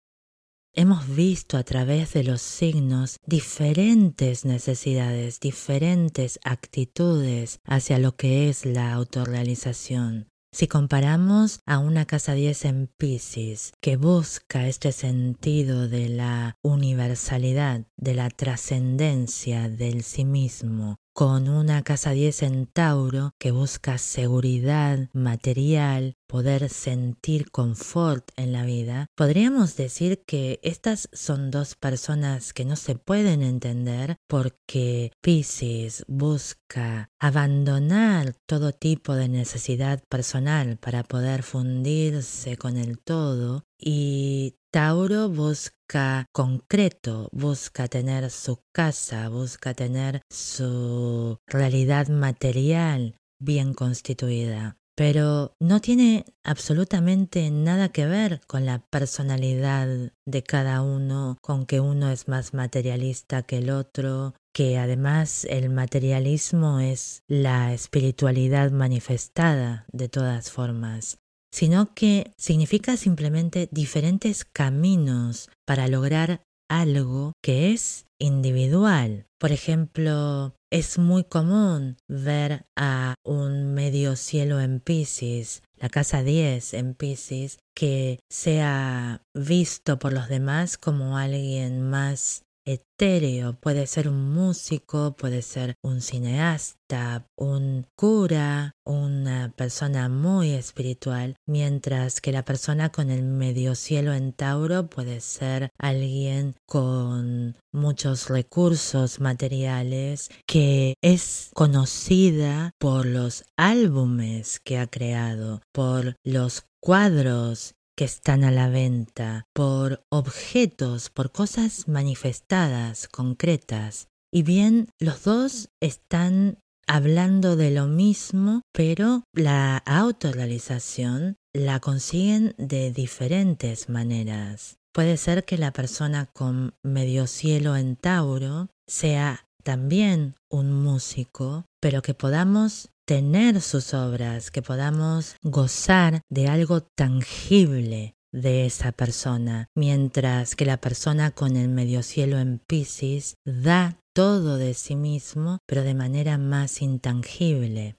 Hemos 0.73 1.13
visto 1.13 1.57
a 1.57 1.63
través 1.63 2.13
de 2.13 2.23
los 2.23 2.41
signos 2.41 3.17
diferentes 3.25 4.45
necesidades, 4.45 5.41
diferentes 5.41 6.39
actitudes 6.45 7.59
hacia 7.65 7.99
lo 7.99 8.15
que 8.15 8.47
es 8.47 8.65
la 8.65 8.93
autorrealización. 8.93 10.29
Si 10.53 10.67
comparamos 10.67 11.59
a 11.65 11.79
una 11.79 12.05
casa 12.05 12.33
10 12.33 12.65
en 12.65 12.87
Pisces 12.87 13.73
que 13.81 13.97
busca 13.97 14.67
este 14.67 14.93
sentido 14.93 15.89
de 15.89 16.07
la 16.07 16.57
universalidad, 16.61 17.85
de 17.97 18.15
la 18.15 18.29
trascendencia 18.29 19.69
del 19.69 20.03
sí 20.03 20.23
mismo, 20.23 20.97
con 21.13 21.49
una 21.49 21.83
casa 21.83 22.11
10 22.11 22.43
en 22.43 22.65
Tauro 22.67 23.31
que 23.39 23.51
busca 23.51 23.97
seguridad 23.97 25.09
material, 25.13 26.15
poder 26.31 26.69
sentir 26.69 27.51
confort 27.51 28.31
en 28.37 28.53
la 28.53 28.63
vida, 28.63 29.07
podríamos 29.17 29.75
decir 29.75 30.23
que 30.25 30.61
estas 30.63 31.09
son 31.11 31.51
dos 31.51 31.75
personas 31.75 32.53
que 32.53 32.63
no 32.63 32.77
se 32.77 32.95
pueden 32.95 33.41
entender 33.41 34.15
porque 34.29 35.11
Pisces 35.21 36.05
busca 36.07 37.09
abandonar 37.19 38.33
todo 38.47 38.71
tipo 38.71 39.13
de 39.13 39.27
necesidad 39.27 40.01
personal 40.07 40.77
para 40.77 41.03
poder 41.03 41.43
fundirse 41.43 42.55
con 42.55 42.77
el 42.77 42.97
todo 42.97 43.65
y 43.77 44.55
Tauro 44.71 45.27
busca 45.27 46.27
concreto, 46.31 47.27
busca 47.33 47.89
tener 47.89 48.29
su 48.29 48.61
casa, 48.73 49.27
busca 49.27 49.73
tener 49.73 50.21
su 50.31 51.39
realidad 51.45 52.07
material 52.07 53.17
bien 53.37 53.73
constituida 53.73 54.77
pero 54.95 55.55
no 55.59 55.79
tiene 55.81 56.25
absolutamente 56.43 57.49
nada 57.51 57.89
que 57.89 58.05
ver 58.05 58.41
con 58.47 58.65
la 58.65 58.79
personalidad 58.79 60.11
de 60.25 60.43
cada 60.43 60.81
uno, 60.81 61.37
con 61.41 61.65
que 61.65 61.79
uno 61.79 62.11
es 62.11 62.27
más 62.27 62.53
materialista 62.53 63.43
que 63.43 63.57
el 63.57 63.69
otro, 63.69 64.35
que 64.53 64.77
además 64.77 65.45
el 65.45 65.69
materialismo 65.69 66.79
es 66.79 67.23
la 67.27 67.73
espiritualidad 67.73 68.71
manifestada 68.71 69.85
de 69.91 70.09
todas 70.09 70.51
formas 70.51 71.21
sino 71.51 71.93
que 71.93 72.33
significa 72.37 72.97
simplemente 72.97 73.67
diferentes 73.71 74.45
caminos 74.45 75.49
para 75.65 75.87
lograr 75.87 76.41
algo 76.71 77.33
que 77.43 77.73
es 77.73 78.05
individual. 78.17 79.25
Por 79.37 79.51
ejemplo, 79.51 80.55
es 80.71 80.97
muy 80.97 81.25
común 81.25 81.97
ver 82.07 82.65
a 82.77 83.15
un 83.25 83.73
medio 83.73 84.15
cielo 84.15 84.61
en 84.61 84.79
Pisces, 84.79 85.63
la 85.75 85.89
casa 85.89 86.23
10 86.23 86.73
en 86.75 86.93
Pisces, 86.93 87.59
que 87.75 88.19
sea 88.29 89.21
visto 89.33 89.99
por 89.99 90.13
los 90.13 90.29
demás 90.29 90.77
como 90.77 91.17
alguien 91.17 91.89
más 91.89 92.43
etéreo, 92.65 93.59
puede 93.59 93.87
ser 93.87 94.07
un 94.07 94.33
músico, 94.33 95.15
puede 95.17 95.41
ser 95.41 95.75
un 95.83 96.01
cineasta, 96.01 97.27
un 97.35 97.87
cura, 97.95 98.73
una 98.85 99.53
persona 99.55 100.09
muy 100.09 100.51
espiritual, 100.51 101.35
mientras 101.47 102.21
que 102.21 102.31
la 102.31 102.43
persona 102.43 102.91
con 102.91 103.09
el 103.09 103.23
medio 103.23 103.75
cielo 103.75 104.13
en 104.13 104.33
Tauro 104.33 104.87
puede 104.89 105.21
ser 105.21 105.69
alguien 105.79 106.55
con 106.67 107.55
muchos 107.73 108.29
recursos 108.29 109.19
materiales 109.19 110.29
que 110.45 110.95
es 111.01 111.49
conocida 111.53 112.71
por 112.79 113.05
los 113.05 113.45
álbumes 113.57 114.59
que 114.59 114.77
ha 114.77 114.87
creado, 114.87 115.61
por 115.71 116.15
los 116.23 116.65
cuadros 116.81 117.75
que 118.01 118.05
están 118.05 118.43
a 118.43 118.49
la 118.49 118.67
venta, 118.67 119.45
por 119.53 120.03
objetos, 120.09 121.11
por 121.11 121.31
cosas 121.31 121.87
manifestadas, 121.87 123.07
concretas. 123.07 124.07
Y 124.33 124.41
bien, 124.41 124.89
los 124.99 125.23
dos 125.23 125.69
están 125.79 126.57
hablando 126.87 127.55
de 127.55 127.69
lo 127.69 127.85
mismo, 127.85 128.63
pero 128.73 129.23
la 129.35 129.77
autorrealización 129.77 131.35
la 131.53 131.79
consiguen 131.79 132.55
de 132.57 132.91
diferentes 132.91 133.87
maneras. 133.87 134.77
Puede 134.95 135.15
ser 135.17 135.45
que 135.45 135.59
la 135.59 135.71
persona 135.71 136.25
con 136.25 136.73
medio 136.83 137.27
cielo 137.27 137.75
en 137.75 137.97
Tauro 137.97 138.69
sea 138.87 139.45
también 139.63 140.33
un 140.49 140.73
músico, 140.73 141.65
pero 141.79 142.01
que 142.01 142.15
podamos 142.15 142.89
tener 143.05 143.61
sus 143.61 143.93
obras, 143.93 144.51
que 144.51 144.61
podamos 144.61 145.35
gozar 145.41 146.21
de 146.29 146.47
algo 146.47 146.81
tangible 146.81 148.15
de 148.31 148.65
esa 148.65 148.91
persona, 148.91 149.67
mientras 149.75 150.55
que 150.55 150.65
la 150.65 150.77
persona 150.77 151.31
con 151.31 151.57
el 151.57 151.69
medio 151.69 152.03
cielo 152.03 152.39
en 152.39 152.59
Pisces 152.59 153.35
da 153.45 153.97
todo 154.13 154.57
de 154.57 154.73
sí 154.73 154.95
mismo, 154.95 155.59
pero 155.65 155.83
de 155.83 155.93
manera 155.93 156.37
más 156.37 156.81
intangible. 156.81 157.97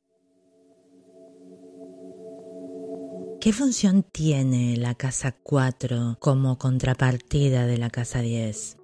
¿Qué 3.41 3.53
función 3.53 4.05
tiene 4.05 4.77
la 4.77 4.95
casa 4.95 5.33
4 5.33 6.17
como 6.21 6.59
contrapartida 6.59 7.67
de 7.67 7.77
la 7.77 7.91
casa 7.91 8.21
10? 8.21 8.77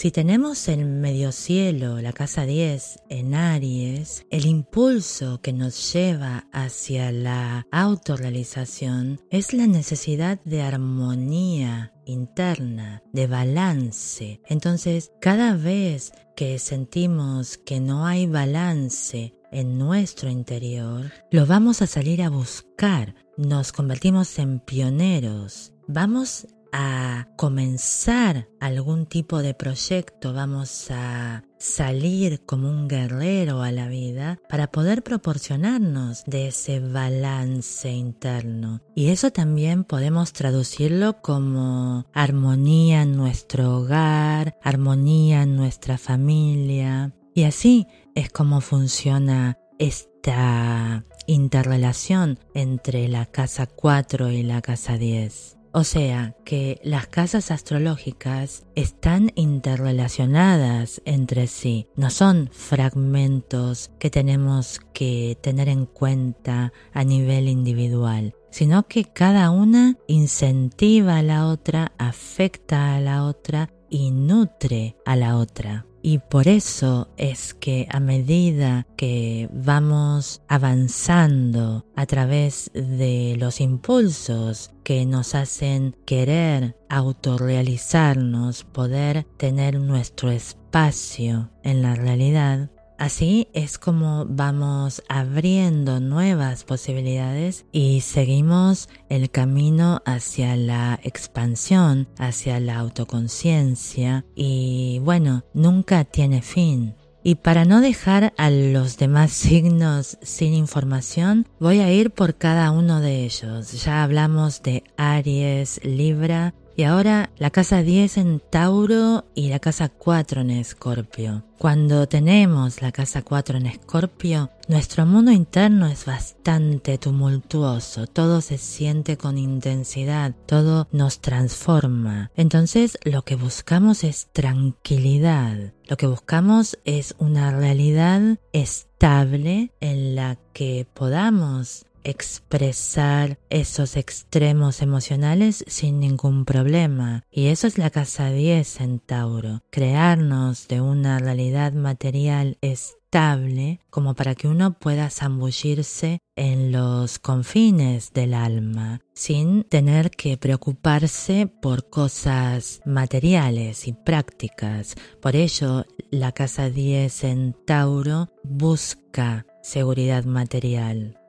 Si 0.00 0.10
tenemos 0.10 0.68
el 0.68 0.86
medio 0.86 1.30
cielo, 1.30 2.00
la 2.00 2.14
casa 2.14 2.46
10, 2.46 3.00
en 3.10 3.34
Aries, 3.34 4.24
el 4.30 4.46
impulso 4.46 5.42
que 5.42 5.52
nos 5.52 5.92
lleva 5.92 6.46
hacia 6.52 7.12
la 7.12 7.66
autorrealización 7.70 9.20
es 9.28 9.52
la 9.52 9.66
necesidad 9.66 10.40
de 10.46 10.62
armonía 10.62 11.92
interna, 12.06 13.02
de 13.12 13.26
balance. 13.26 14.40
Entonces, 14.46 15.12
cada 15.20 15.54
vez 15.54 16.12
que 16.34 16.58
sentimos 16.58 17.58
que 17.58 17.78
no 17.78 18.06
hay 18.06 18.24
balance 18.24 19.34
en 19.52 19.76
nuestro 19.76 20.30
interior, 20.30 21.12
lo 21.30 21.44
vamos 21.44 21.82
a 21.82 21.86
salir 21.86 22.22
a 22.22 22.30
buscar. 22.30 23.16
Nos 23.36 23.70
convertimos 23.70 24.38
en 24.38 24.60
pioneros. 24.60 25.74
Vamos 25.86 26.46
a 26.72 27.28
comenzar 27.36 28.48
algún 28.60 29.06
tipo 29.06 29.42
de 29.42 29.54
proyecto, 29.54 30.32
vamos 30.32 30.90
a 30.90 31.42
salir 31.58 32.44
como 32.46 32.70
un 32.70 32.88
guerrero 32.88 33.62
a 33.62 33.70
la 33.70 33.88
vida 33.88 34.38
para 34.48 34.70
poder 34.70 35.02
proporcionarnos 35.02 36.24
de 36.26 36.48
ese 36.48 36.80
balance 36.80 37.90
interno. 37.90 38.80
Y 38.94 39.08
eso 39.08 39.30
también 39.30 39.84
podemos 39.84 40.32
traducirlo 40.32 41.20
como 41.20 42.06
armonía 42.12 43.02
en 43.02 43.16
nuestro 43.16 43.76
hogar, 43.76 44.56
armonía 44.62 45.42
en 45.42 45.56
nuestra 45.56 45.98
familia. 45.98 47.12
Y 47.34 47.44
así 47.44 47.86
es 48.14 48.30
como 48.30 48.60
funciona 48.60 49.58
esta 49.78 51.04
interrelación 51.26 52.38
entre 52.54 53.08
la 53.08 53.26
casa 53.26 53.66
4 53.66 54.30
y 54.30 54.42
la 54.42 54.60
casa 54.62 54.98
10. 54.98 55.59
O 55.72 55.84
sea 55.84 56.34
que 56.44 56.80
las 56.82 57.06
casas 57.06 57.52
astrológicas 57.52 58.64
están 58.74 59.30
interrelacionadas 59.36 61.00
entre 61.04 61.46
sí, 61.46 61.86
no 61.94 62.10
son 62.10 62.50
fragmentos 62.52 63.90
que 64.00 64.10
tenemos 64.10 64.80
que 64.92 65.38
tener 65.40 65.68
en 65.68 65.86
cuenta 65.86 66.72
a 66.92 67.04
nivel 67.04 67.48
individual, 67.48 68.34
sino 68.50 68.88
que 68.88 69.04
cada 69.04 69.50
una 69.50 69.96
incentiva 70.08 71.18
a 71.18 71.22
la 71.22 71.46
otra, 71.46 71.92
afecta 71.98 72.96
a 72.96 73.00
la 73.00 73.24
otra 73.24 73.70
y 73.88 74.10
nutre 74.10 74.96
a 75.04 75.14
la 75.14 75.36
otra. 75.36 75.86
Y 76.02 76.18
por 76.18 76.48
eso 76.48 77.08
es 77.16 77.52
que 77.52 77.86
a 77.90 78.00
medida 78.00 78.86
que 78.96 79.48
vamos 79.52 80.42
avanzando 80.48 81.84
a 81.94 82.06
través 82.06 82.70
de 82.72 83.36
los 83.38 83.60
impulsos 83.60 84.70
que 84.82 85.04
nos 85.04 85.34
hacen 85.34 85.94
querer 86.06 86.76
autorrealizarnos, 86.88 88.64
poder 88.64 89.24
tener 89.36 89.78
nuestro 89.78 90.30
espacio 90.30 91.50
en 91.62 91.82
la 91.82 91.94
realidad, 91.94 92.70
Así 93.00 93.48
es 93.54 93.78
como 93.78 94.26
vamos 94.28 95.02
abriendo 95.08 96.00
nuevas 96.00 96.64
posibilidades 96.64 97.64
y 97.72 98.02
seguimos 98.02 98.90
el 99.08 99.30
camino 99.30 100.02
hacia 100.04 100.54
la 100.54 101.00
expansión, 101.02 102.08
hacia 102.18 102.60
la 102.60 102.76
autoconciencia 102.76 104.26
y 104.34 105.00
bueno, 105.02 105.46
nunca 105.54 106.04
tiene 106.04 106.42
fin. 106.42 106.94
Y 107.22 107.36
para 107.36 107.64
no 107.64 107.80
dejar 107.80 108.34
a 108.36 108.50
los 108.50 108.98
demás 108.98 109.32
signos 109.32 110.18
sin 110.20 110.52
información, 110.52 111.48
voy 111.58 111.78
a 111.78 111.90
ir 111.90 112.10
por 112.10 112.36
cada 112.36 112.70
uno 112.70 113.00
de 113.00 113.24
ellos. 113.24 113.82
Ya 113.82 114.02
hablamos 114.02 114.62
de 114.62 114.84
Aries, 114.98 115.80
Libra 115.82 116.52
y 116.80 116.84
ahora 116.84 117.28
la 117.36 117.50
casa 117.50 117.82
10 117.82 118.16
en 118.16 118.40
Tauro 118.40 119.26
y 119.34 119.50
la 119.50 119.58
casa 119.58 119.90
4 119.90 120.40
en 120.40 120.48
Escorpio. 120.48 121.44
Cuando 121.58 122.08
tenemos 122.08 122.80
la 122.80 122.90
casa 122.90 123.20
4 123.20 123.58
en 123.58 123.66
Escorpio, 123.66 124.48
nuestro 124.66 125.04
mundo 125.04 125.30
interno 125.30 125.88
es 125.88 126.06
bastante 126.06 126.96
tumultuoso, 126.96 128.06
todo 128.06 128.40
se 128.40 128.56
siente 128.56 129.18
con 129.18 129.36
intensidad, 129.36 130.34
todo 130.46 130.88
nos 130.90 131.20
transforma. 131.20 132.30
Entonces 132.34 132.96
lo 133.04 133.26
que 133.26 133.34
buscamos 133.34 134.02
es 134.02 134.28
tranquilidad, 134.32 135.74
lo 135.86 135.98
que 135.98 136.06
buscamos 136.06 136.78
es 136.86 137.14
una 137.18 137.50
realidad 137.50 138.38
estable 138.54 139.74
en 139.80 140.14
la 140.14 140.38
que 140.54 140.86
podamos 140.94 141.84
expresar 142.04 143.38
esos 143.50 143.96
extremos 143.96 144.82
emocionales 144.82 145.64
sin 145.66 146.00
ningún 146.00 146.44
problema. 146.44 147.24
Y 147.30 147.46
eso 147.46 147.66
es 147.66 147.78
la 147.78 147.90
casa 147.90 148.30
10 148.30 148.80
en 148.80 148.98
Tauro, 149.00 149.62
crearnos 149.70 150.68
de 150.68 150.80
una 150.80 151.18
realidad 151.18 151.72
material 151.72 152.58
estable 152.60 153.80
como 153.90 154.14
para 154.14 154.34
que 154.34 154.46
uno 154.46 154.74
pueda 154.78 155.10
zambullirse 155.10 156.20
en 156.36 156.70
los 156.70 157.18
confines 157.18 158.12
del 158.12 158.34
alma 158.34 159.00
sin 159.14 159.64
tener 159.64 160.10
que 160.10 160.36
preocuparse 160.36 161.46
por 161.46 161.90
cosas 161.90 162.80
materiales 162.86 163.88
y 163.88 163.92
prácticas. 163.92 164.94
Por 165.20 165.36
ello, 165.36 165.84
la 166.10 166.32
casa 166.32 166.70
10 166.70 167.24
en 167.24 167.56
Tauro 167.66 168.28
busca 168.44 169.44
seguridad 169.62 170.24
material. 170.24 171.19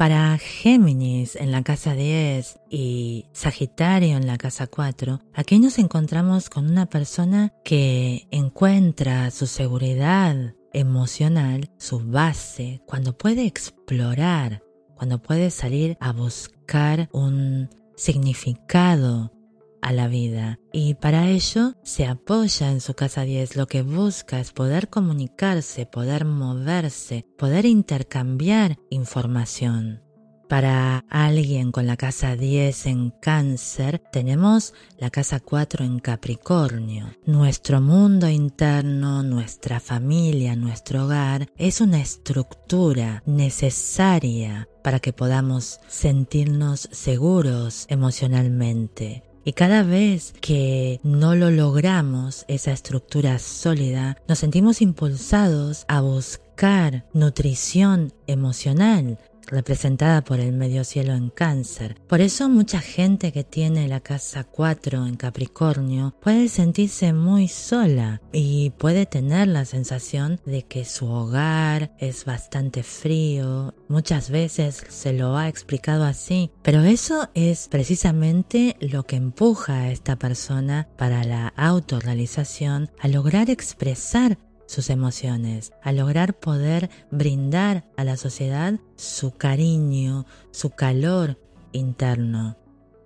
Para 0.00 0.38
Géminis 0.38 1.36
en 1.36 1.52
la 1.52 1.62
casa 1.62 1.94
10 1.94 2.60
y 2.70 3.26
Sagitario 3.34 4.16
en 4.16 4.26
la 4.26 4.38
casa 4.38 4.66
4, 4.66 5.20
aquí 5.34 5.58
nos 5.58 5.78
encontramos 5.78 6.48
con 6.48 6.70
una 6.70 6.86
persona 6.86 7.52
que 7.66 8.26
encuentra 8.30 9.30
su 9.30 9.46
seguridad 9.46 10.54
emocional, 10.72 11.68
su 11.76 12.00
base, 12.00 12.80
cuando 12.86 13.18
puede 13.18 13.44
explorar, 13.44 14.62
cuando 14.94 15.20
puede 15.20 15.50
salir 15.50 15.98
a 16.00 16.14
buscar 16.14 17.10
un 17.12 17.68
significado 17.94 19.34
a 19.82 19.92
la 19.92 20.08
vida 20.08 20.58
y 20.72 20.94
para 20.94 21.28
ello 21.28 21.74
se 21.82 22.06
apoya 22.06 22.70
en 22.70 22.80
su 22.80 22.94
casa 22.94 23.22
10. 23.22 23.56
Lo 23.56 23.66
que 23.66 23.82
busca 23.82 24.40
es 24.40 24.52
poder 24.52 24.88
comunicarse, 24.88 25.86
poder 25.86 26.24
moverse, 26.24 27.26
poder 27.36 27.66
intercambiar 27.66 28.78
información. 28.90 30.02
Para 30.50 31.04
alguien 31.08 31.70
con 31.70 31.86
la 31.86 31.96
casa 31.96 32.34
10 32.34 32.86
en 32.86 33.10
cáncer, 33.10 34.02
tenemos 34.10 34.74
la 34.98 35.08
casa 35.08 35.38
4 35.38 35.84
en 35.84 36.00
Capricornio. 36.00 37.14
Nuestro 37.24 37.80
mundo 37.80 38.28
interno, 38.28 39.22
nuestra 39.22 39.78
familia, 39.78 40.56
nuestro 40.56 41.04
hogar 41.04 41.46
es 41.56 41.80
una 41.80 42.00
estructura 42.00 43.22
necesaria 43.26 44.68
para 44.82 44.98
que 44.98 45.12
podamos 45.12 45.78
sentirnos 45.86 46.88
seguros 46.90 47.86
emocionalmente. 47.88 49.29
Y 49.50 49.52
cada 49.52 49.82
vez 49.82 50.32
que 50.40 51.00
no 51.02 51.34
lo 51.34 51.50
logramos, 51.50 52.44
esa 52.46 52.70
estructura 52.70 53.40
sólida, 53.40 54.16
nos 54.28 54.38
sentimos 54.38 54.80
impulsados 54.80 55.86
a 55.88 56.02
buscar 56.02 57.04
nutrición 57.14 58.12
emocional, 58.28 59.18
representada 59.50 60.22
por 60.22 60.40
el 60.40 60.52
medio 60.52 60.84
cielo 60.84 61.14
en 61.14 61.30
cáncer. 61.30 62.00
Por 62.06 62.20
eso 62.20 62.48
mucha 62.48 62.80
gente 62.80 63.32
que 63.32 63.44
tiene 63.44 63.88
la 63.88 64.00
casa 64.00 64.44
4 64.44 65.06
en 65.06 65.16
Capricornio 65.16 66.14
puede 66.20 66.48
sentirse 66.48 67.12
muy 67.12 67.48
sola 67.48 68.20
y 68.32 68.70
puede 68.70 69.06
tener 69.06 69.48
la 69.48 69.64
sensación 69.64 70.40
de 70.46 70.62
que 70.62 70.84
su 70.84 71.06
hogar 71.06 71.92
es 71.98 72.24
bastante 72.24 72.82
frío. 72.82 73.74
Muchas 73.88 74.30
veces 74.30 74.84
se 74.88 75.12
lo 75.12 75.36
ha 75.36 75.48
explicado 75.48 76.04
así, 76.04 76.50
pero 76.62 76.82
eso 76.82 77.28
es 77.34 77.68
precisamente 77.68 78.76
lo 78.80 79.04
que 79.04 79.16
empuja 79.16 79.74
a 79.74 79.90
esta 79.90 80.16
persona 80.16 80.88
para 80.96 81.24
la 81.24 81.48
autorrealización 81.56 82.90
a 83.00 83.08
lograr 83.08 83.50
expresar 83.50 84.38
sus 84.70 84.88
emociones, 84.88 85.72
a 85.82 85.92
lograr 85.92 86.38
poder 86.38 86.90
brindar 87.10 87.84
a 87.96 88.04
la 88.04 88.16
sociedad 88.16 88.78
su 88.96 89.32
cariño, 89.32 90.26
su 90.52 90.70
calor 90.70 91.38
interno. 91.72 92.56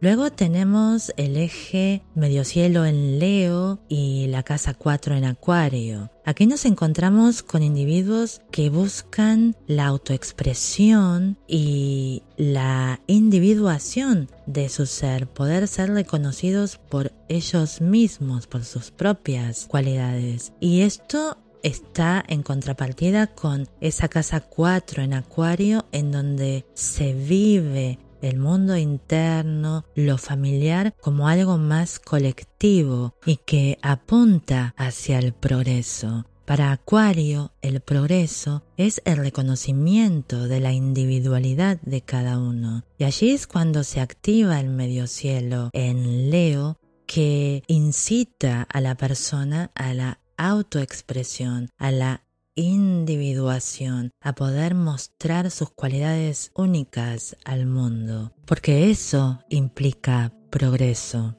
Luego 0.05 0.31
tenemos 0.31 1.15
el 1.17 1.39
eje 1.39 2.03
medio 2.15 2.45
cielo 2.45 2.85
en 2.85 3.19
Leo 3.19 3.79
y 3.89 4.27
la 4.27 4.43
casa 4.43 4.75
4 4.75 5.15
en 5.15 5.25
Acuario. 5.25 6.11
Aquí 6.27 6.47
nos 6.47 6.67
encontramos 6.67 7.43
con 7.43 7.63
individuos 7.63 8.43
que 8.51 8.69
buscan 8.69 9.57
la 9.67 9.87
autoexpresión 9.87 11.39
y 11.49 12.23
la 12.37 13.01
individuación 13.07 14.29
de 14.45 14.69
su 14.69 14.85
ser, 14.85 15.27
poder 15.27 15.69
ser 15.69 15.91
reconocidos 15.91 16.77
por 16.77 17.13
ellos 17.31 17.81
mismos, 17.81 18.47
por 18.47 18.67
sus 18.67 18.91
propias 18.91 19.65
cualidades. 19.65 20.53
Y 20.61 20.83
esto 20.83 21.39
está 21.65 22.23
en 22.29 22.45
contrapartida 22.45 23.27
con 23.27 23.69
esa 23.81 24.07
casa 24.09 24.41
4 24.41 25.03
en 25.03 25.15
Acuario 25.15 25.87
en 25.91 26.13
donde 26.13 26.65
se 26.75 27.15
vive 27.15 27.99
el 28.23 28.39
mundo 28.39 28.77
interno, 28.77 29.85
lo 29.95 30.17
familiar 30.17 30.95
como 31.01 31.27
algo 31.27 31.59
más 31.59 31.99
colectivo 31.99 33.15
y 33.27 33.37
que 33.37 33.79
apunta 33.83 34.75
hacia 34.77 35.19
el 35.19 35.33
progreso. 35.33 36.27
Para 36.45 36.73
Acuario, 36.73 37.53
el 37.63 37.81
progreso 37.81 38.63
es 38.77 39.01
el 39.07 39.17
reconocimiento 39.17 40.47
de 40.47 40.61
la 40.61 40.73
individualidad 40.73 41.81
de 41.81 42.03
cada 42.03 42.39
uno. 42.39 42.85
Y 42.99 43.05
allí 43.05 43.31
es 43.31 43.47
cuando 43.47 43.83
se 43.83 44.01
activa 44.01 44.61
el 44.61 44.69
medio 44.69 45.07
cielo 45.07 45.71
en 45.73 46.31
Leo 46.31 46.77
que 47.07 47.63
incita 47.67 48.63
a 48.63 48.81
la 48.81 48.95
persona 48.95 49.71
a 49.75 49.95
la 49.95 50.19
autoexpresión, 50.37 51.71
a 51.79 51.91
la 51.91 52.25
individuación, 52.55 54.11
a 54.21 54.35
poder 54.35 54.75
mostrar 54.75 55.51
sus 55.51 55.71
cualidades 55.71 56.53
únicas 56.55 57.37
al 57.45 57.67
mundo, 57.67 58.33
porque 58.47 58.91
eso 58.91 59.41
implica 59.49 60.33
progreso. 60.51 61.37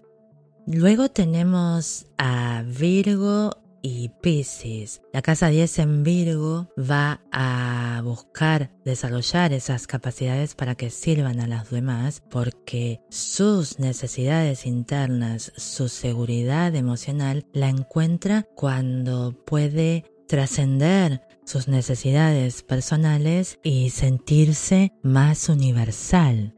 Luego 0.67 1.09
tenemos 1.09 2.07
a 2.17 2.63
Virgo 2.65 3.64
y 3.85 4.09
Pisces. 4.09 5.03
La 5.13 5.21
casa 5.21 5.49
10 5.49 5.77
en 5.77 6.03
Virgo 6.03 6.67
va 6.77 7.21
a 7.31 8.01
buscar 8.03 8.71
desarrollar 8.83 9.53
esas 9.53 9.85
capacidades 9.85 10.55
para 10.55 10.73
que 10.73 10.89
sirvan 10.89 11.39
a 11.39 11.45
las 11.45 11.69
demás 11.69 12.23
porque 12.31 13.01
sus 13.11 13.77
necesidades 13.77 14.65
internas, 14.65 15.53
su 15.55 15.87
seguridad 15.87 16.73
emocional 16.73 17.45
la 17.53 17.69
encuentra 17.69 18.47
cuando 18.55 19.35
puede 19.45 20.05
trascender 20.27 21.21
sus 21.45 21.67
necesidades 21.67 22.63
personales 22.63 23.59
y 23.61 23.91
sentirse 23.91 24.93
más 25.03 25.47
universal. 25.47 26.55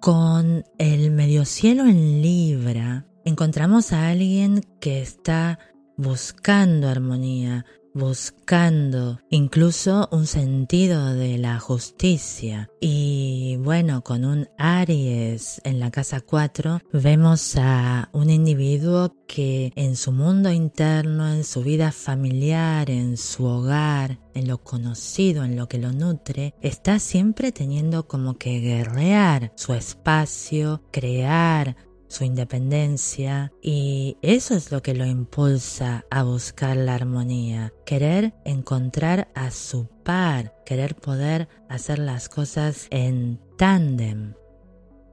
Con 0.00 0.64
el 0.78 1.12
medio 1.12 1.44
cielo 1.44 1.84
en 1.84 2.22
Libra, 2.22 3.06
encontramos 3.24 3.92
a 3.92 4.08
alguien 4.08 4.62
que 4.80 5.00
está 5.00 5.58
buscando 6.00 6.88
armonía, 6.88 7.66
buscando 7.92 9.20
incluso 9.28 10.08
un 10.12 10.26
sentido 10.26 11.12
de 11.12 11.36
la 11.36 11.58
justicia. 11.58 12.70
Y 12.80 13.56
bueno, 13.60 14.02
con 14.02 14.24
un 14.24 14.48
Aries 14.56 15.60
en 15.62 15.78
la 15.78 15.90
casa 15.90 16.22
4 16.22 16.80
vemos 16.92 17.56
a 17.56 18.08
un 18.12 18.30
individuo 18.30 19.14
que 19.26 19.72
en 19.76 19.94
su 19.96 20.12
mundo 20.12 20.50
interno, 20.50 21.28
en 21.30 21.44
su 21.44 21.62
vida 21.62 21.92
familiar, 21.92 22.90
en 22.90 23.18
su 23.18 23.44
hogar, 23.44 24.18
en 24.34 24.48
lo 24.48 24.58
conocido, 24.58 25.44
en 25.44 25.56
lo 25.56 25.68
que 25.68 25.78
lo 25.78 25.92
nutre, 25.92 26.54
está 26.62 26.98
siempre 26.98 27.52
teniendo 27.52 28.08
como 28.08 28.38
que 28.38 28.60
guerrear 28.60 29.52
su 29.54 29.74
espacio, 29.74 30.82
crear 30.90 31.76
su 32.10 32.24
independencia 32.24 33.52
y 33.62 34.18
eso 34.20 34.54
es 34.54 34.72
lo 34.72 34.82
que 34.82 34.94
lo 34.94 35.06
impulsa 35.06 36.04
a 36.10 36.24
buscar 36.24 36.76
la 36.76 36.96
armonía, 36.96 37.72
querer 37.86 38.34
encontrar 38.44 39.28
a 39.34 39.52
su 39.52 39.86
par, 39.86 40.56
querer 40.66 40.96
poder 40.96 41.48
hacer 41.68 42.00
las 42.00 42.28
cosas 42.28 42.88
en 42.90 43.40
tándem. 43.56 44.34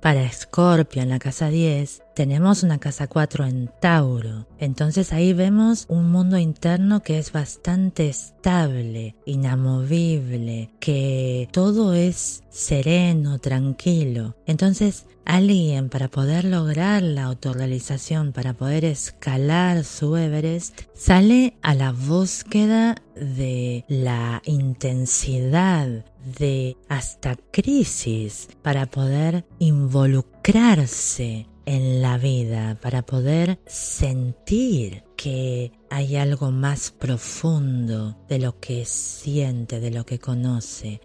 Para 0.01 0.23
Escorpio 0.23 1.03
en 1.03 1.09
la 1.09 1.19
casa 1.19 1.49
10 1.49 2.01
tenemos 2.17 2.63
una 2.63 2.79
casa 2.79 3.05
4 3.05 3.45
en 3.45 3.69
Tauro. 3.79 4.47
Entonces 4.57 5.13
ahí 5.13 5.33
vemos 5.33 5.85
un 5.87 6.11
mundo 6.11 6.39
interno 6.39 7.03
que 7.03 7.19
es 7.19 7.31
bastante 7.31 8.09
estable, 8.09 9.13
inamovible, 9.27 10.71
que 10.79 11.47
todo 11.51 11.93
es 11.93 12.41
sereno, 12.49 13.37
tranquilo. 13.37 14.35
Entonces 14.47 15.05
alguien 15.25 15.89
para 15.89 16.07
poder 16.07 16.45
lograr 16.45 17.03
la 17.03 17.25
autorrealización, 17.25 18.33
para 18.33 18.55
poder 18.55 18.83
escalar 18.83 19.83
su 19.83 20.17
Everest, 20.17 20.81
sale 20.95 21.53
a 21.61 21.75
la 21.75 21.91
búsqueda 21.91 22.95
de 23.13 23.85
la 23.89 24.41
intensidad, 24.43 26.03
de 26.39 26.77
hasta 26.89 27.35
crisis, 27.51 28.49
para 28.63 28.87
poder 28.87 29.45
involucrarse 29.59 31.45
en 31.67 32.01
la 32.01 32.17
vida, 32.17 32.77
para 32.81 33.05
poder 33.05 33.59
sentir 33.67 35.03
que 35.17 35.73
hay 35.89 36.15
algo 36.15 36.49
más 36.49 36.91
profundo 36.91 38.17
de 38.29 38.39
lo 38.39 38.57
que 38.61 38.85
siente, 38.85 39.81
de 39.81 39.91
lo 39.91 40.05
que 40.05 40.17
conoce. 40.17 41.01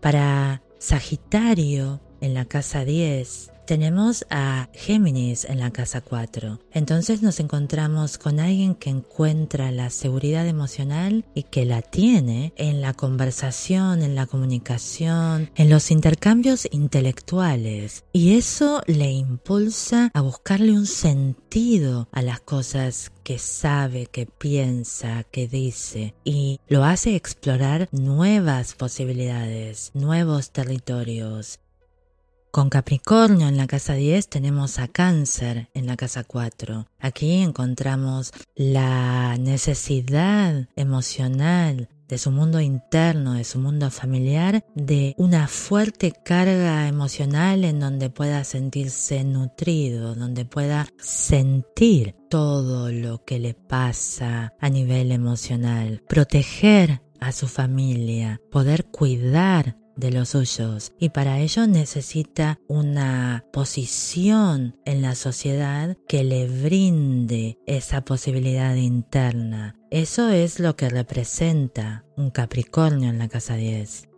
Para 0.00 0.62
Sagitario, 0.78 2.00
en 2.22 2.34
la 2.34 2.46
casa 2.46 2.84
10, 2.86 3.52
tenemos 3.66 4.26
a 4.30 4.68
Géminis 4.74 5.44
en 5.44 5.60
la 5.60 5.70
casa 5.70 6.00
4. 6.00 6.58
Entonces 6.72 7.22
nos 7.22 7.40
encontramos 7.40 8.18
con 8.18 8.40
alguien 8.40 8.74
que 8.74 8.90
encuentra 8.90 9.70
la 9.70 9.90
seguridad 9.90 10.46
emocional 10.46 11.24
y 11.34 11.44
que 11.44 11.64
la 11.64 11.80
tiene 11.82 12.52
en 12.56 12.80
la 12.80 12.92
conversación, 12.92 14.02
en 14.02 14.14
la 14.14 14.26
comunicación, 14.26 15.50
en 15.54 15.70
los 15.70 15.90
intercambios 15.90 16.68
intelectuales. 16.70 18.04
Y 18.12 18.36
eso 18.36 18.82
le 18.86 19.10
impulsa 19.10 20.10
a 20.12 20.20
buscarle 20.20 20.72
un 20.72 20.86
sentido 20.86 22.08
a 22.12 22.22
las 22.22 22.40
cosas 22.40 23.12
que 23.22 23.38
sabe, 23.38 24.06
que 24.06 24.26
piensa, 24.26 25.24
que 25.24 25.46
dice 25.46 26.14
y 26.24 26.60
lo 26.68 26.84
hace 26.84 27.14
explorar 27.14 27.88
nuevas 27.92 28.74
posibilidades, 28.74 29.92
nuevos 29.94 30.50
territorios, 30.50 31.60
con 32.52 32.68
Capricornio 32.68 33.48
en 33.48 33.56
la 33.56 33.66
casa 33.66 33.94
10 33.94 34.28
tenemos 34.28 34.78
a 34.78 34.86
Cáncer 34.86 35.70
en 35.72 35.86
la 35.86 35.96
casa 35.96 36.22
4. 36.22 36.86
Aquí 37.00 37.36
encontramos 37.36 38.30
la 38.54 39.38
necesidad 39.38 40.68
emocional 40.76 41.88
de 42.08 42.18
su 42.18 42.30
mundo 42.30 42.60
interno, 42.60 43.32
de 43.32 43.44
su 43.44 43.58
mundo 43.58 43.90
familiar, 43.90 44.66
de 44.74 45.14
una 45.16 45.48
fuerte 45.48 46.12
carga 46.12 46.86
emocional 46.88 47.64
en 47.64 47.80
donde 47.80 48.10
pueda 48.10 48.44
sentirse 48.44 49.24
nutrido, 49.24 50.14
donde 50.14 50.44
pueda 50.44 50.88
sentir 50.98 52.14
todo 52.28 52.92
lo 52.92 53.24
que 53.24 53.38
le 53.38 53.54
pasa 53.54 54.52
a 54.60 54.68
nivel 54.68 55.10
emocional, 55.10 56.02
proteger 56.06 57.00
a 57.18 57.32
su 57.32 57.48
familia, 57.48 58.42
poder 58.50 58.84
cuidar 58.84 59.76
de 59.96 60.10
los 60.10 60.30
suyos 60.30 60.92
y 60.98 61.10
para 61.10 61.38
ello 61.38 61.66
necesita 61.66 62.58
una 62.68 63.44
posición 63.52 64.76
en 64.84 65.02
la 65.02 65.14
sociedad 65.14 65.96
que 66.08 66.24
le 66.24 66.48
brinde 66.48 67.58
esa 67.66 68.04
posibilidad 68.04 68.74
interna. 68.74 69.76
Eso 69.90 70.28
es 70.30 70.58
lo 70.58 70.76
que 70.76 70.88
representa 70.88 72.04
un 72.16 72.30
Capricornio 72.30 73.10
en 73.10 73.18
la 73.18 73.28
casa 73.28 73.56
10. 73.56 74.08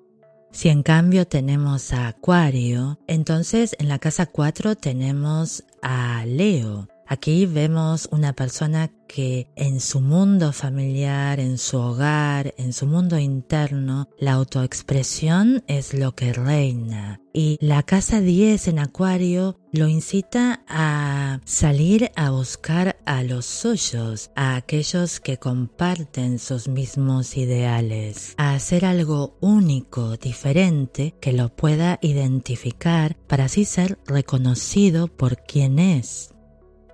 Si 0.52 0.68
en 0.68 0.84
cambio 0.84 1.26
tenemos 1.26 1.92
a 1.92 2.06
Acuario, 2.06 3.00
entonces 3.08 3.74
en 3.80 3.88
la 3.88 3.98
casa 3.98 4.26
4 4.26 4.76
tenemos 4.76 5.64
a 5.82 6.24
Leo, 6.26 6.88
Aquí 7.06 7.46
vemos 7.46 8.08
una 8.10 8.32
persona 8.32 8.90
que 9.06 9.48
en 9.56 9.80
su 9.80 10.00
mundo 10.00 10.52
familiar, 10.52 11.38
en 11.38 11.58
su 11.58 11.78
hogar, 11.78 12.54
en 12.56 12.72
su 12.72 12.86
mundo 12.86 13.18
interno, 13.18 14.08
la 14.18 14.32
autoexpresión 14.32 15.62
es 15.66 15.94
lo 15.94 16.14
que 16.14 16.32
reina. 16.32 17.20
Y 17.32 17.58
la 17.60 17.82
casa 17.82 18.20
10 18.20 18.68
en 18.68 18.78
Acuario 18.78 19.58
lo 19.72 19.88
incita 19.88 20.64
a 20.68 21.40
salir 21.44 22.10
a 22.14 22.30
buscar 22.30 22.96
a 23.06 23.22
los 23.24 23.44
suyos, 23.44 24.30
a 24.36 24.54
aquellos 24.56 25.20
que 25.20 25.38
comparten 25.38 26.38
sus 26.38 26.68
mismos 26.68 27.36
ideales, 27.36 28.34
a 28.36 28.54
hacer 28.54 28.84
algo 28.84 29.36
único, 29.40 30.16
diferente, 30.16 31.14
que 31.20 31.32
lo 31.32 31.54
pueda 31.54 31.98
identificar 32.02 33.16
para 33.26 33.46
así 33.46 33.64
ser 33.64 33.98
reconocido 34.06 35.08
por 35.08 35.36
quien 35.38 35.80
es. 35.80 36.33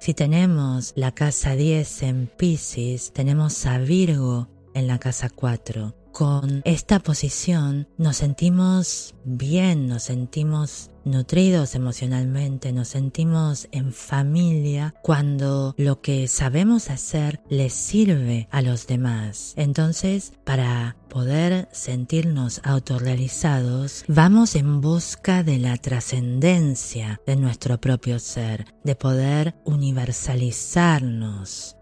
Si 0.00 0.14
tenemos 0.14 0.94
la 0.96 1.12
casa 1.12 1.56
10 1.56 2.02
en 2.04 2.26
Pisces, 2.26 3.12
tenemos 3.12 3.66
a 3.66 3.76
Virgo 3.76 4.48
en 4.72 4.86
la 4.86 4.98
casa 4.98 5.28
4. 5.28 5.99
Con 6.12 6.62
esta 6.64 6.98
posición 6.98 7.88
nos 7.96 8.18
sentimos 8.18 9.14
bien, 9.24 9.86
nos 9.86 10.04
sentimos 10.04 10.90
nutridos 11.04 11.74
emocionalmente, 11.74 12.72
nos 12.72 12.88
sentimos 12.88 13.68
en 13.72 13.92
familia 13.92 14.94
cuando 15.02 15.74
lo 15.78 16.00
que 16.00 16.28
sabemos 16.28 16.90
hacer 16.90 17.40
les 17.48 17.72
sirve 17.72 18.48
a 18.50 18.62
los 18.62 18.86
demás. 18.86 19.54
Entonces, 19.56 20.32
para 20.44 20.96
poder 21.08 21.68
sentirnos 21.72 22.60
autorrealizados, 22.64 24.04
vamos 24.08 24.54
en 24.56 24.80
busca 24.80 25.42
de 25.42 25.58
la 25.58 25.76
trascendencia 25.76 27.20
de 27.26 27.36
nuestro 27.36 27.80
propio 27.80 28.18
ser, 28.18 28.66
de 28.84 28.94
poder 28.94 29.54
universalizarnos, 29.64 31.76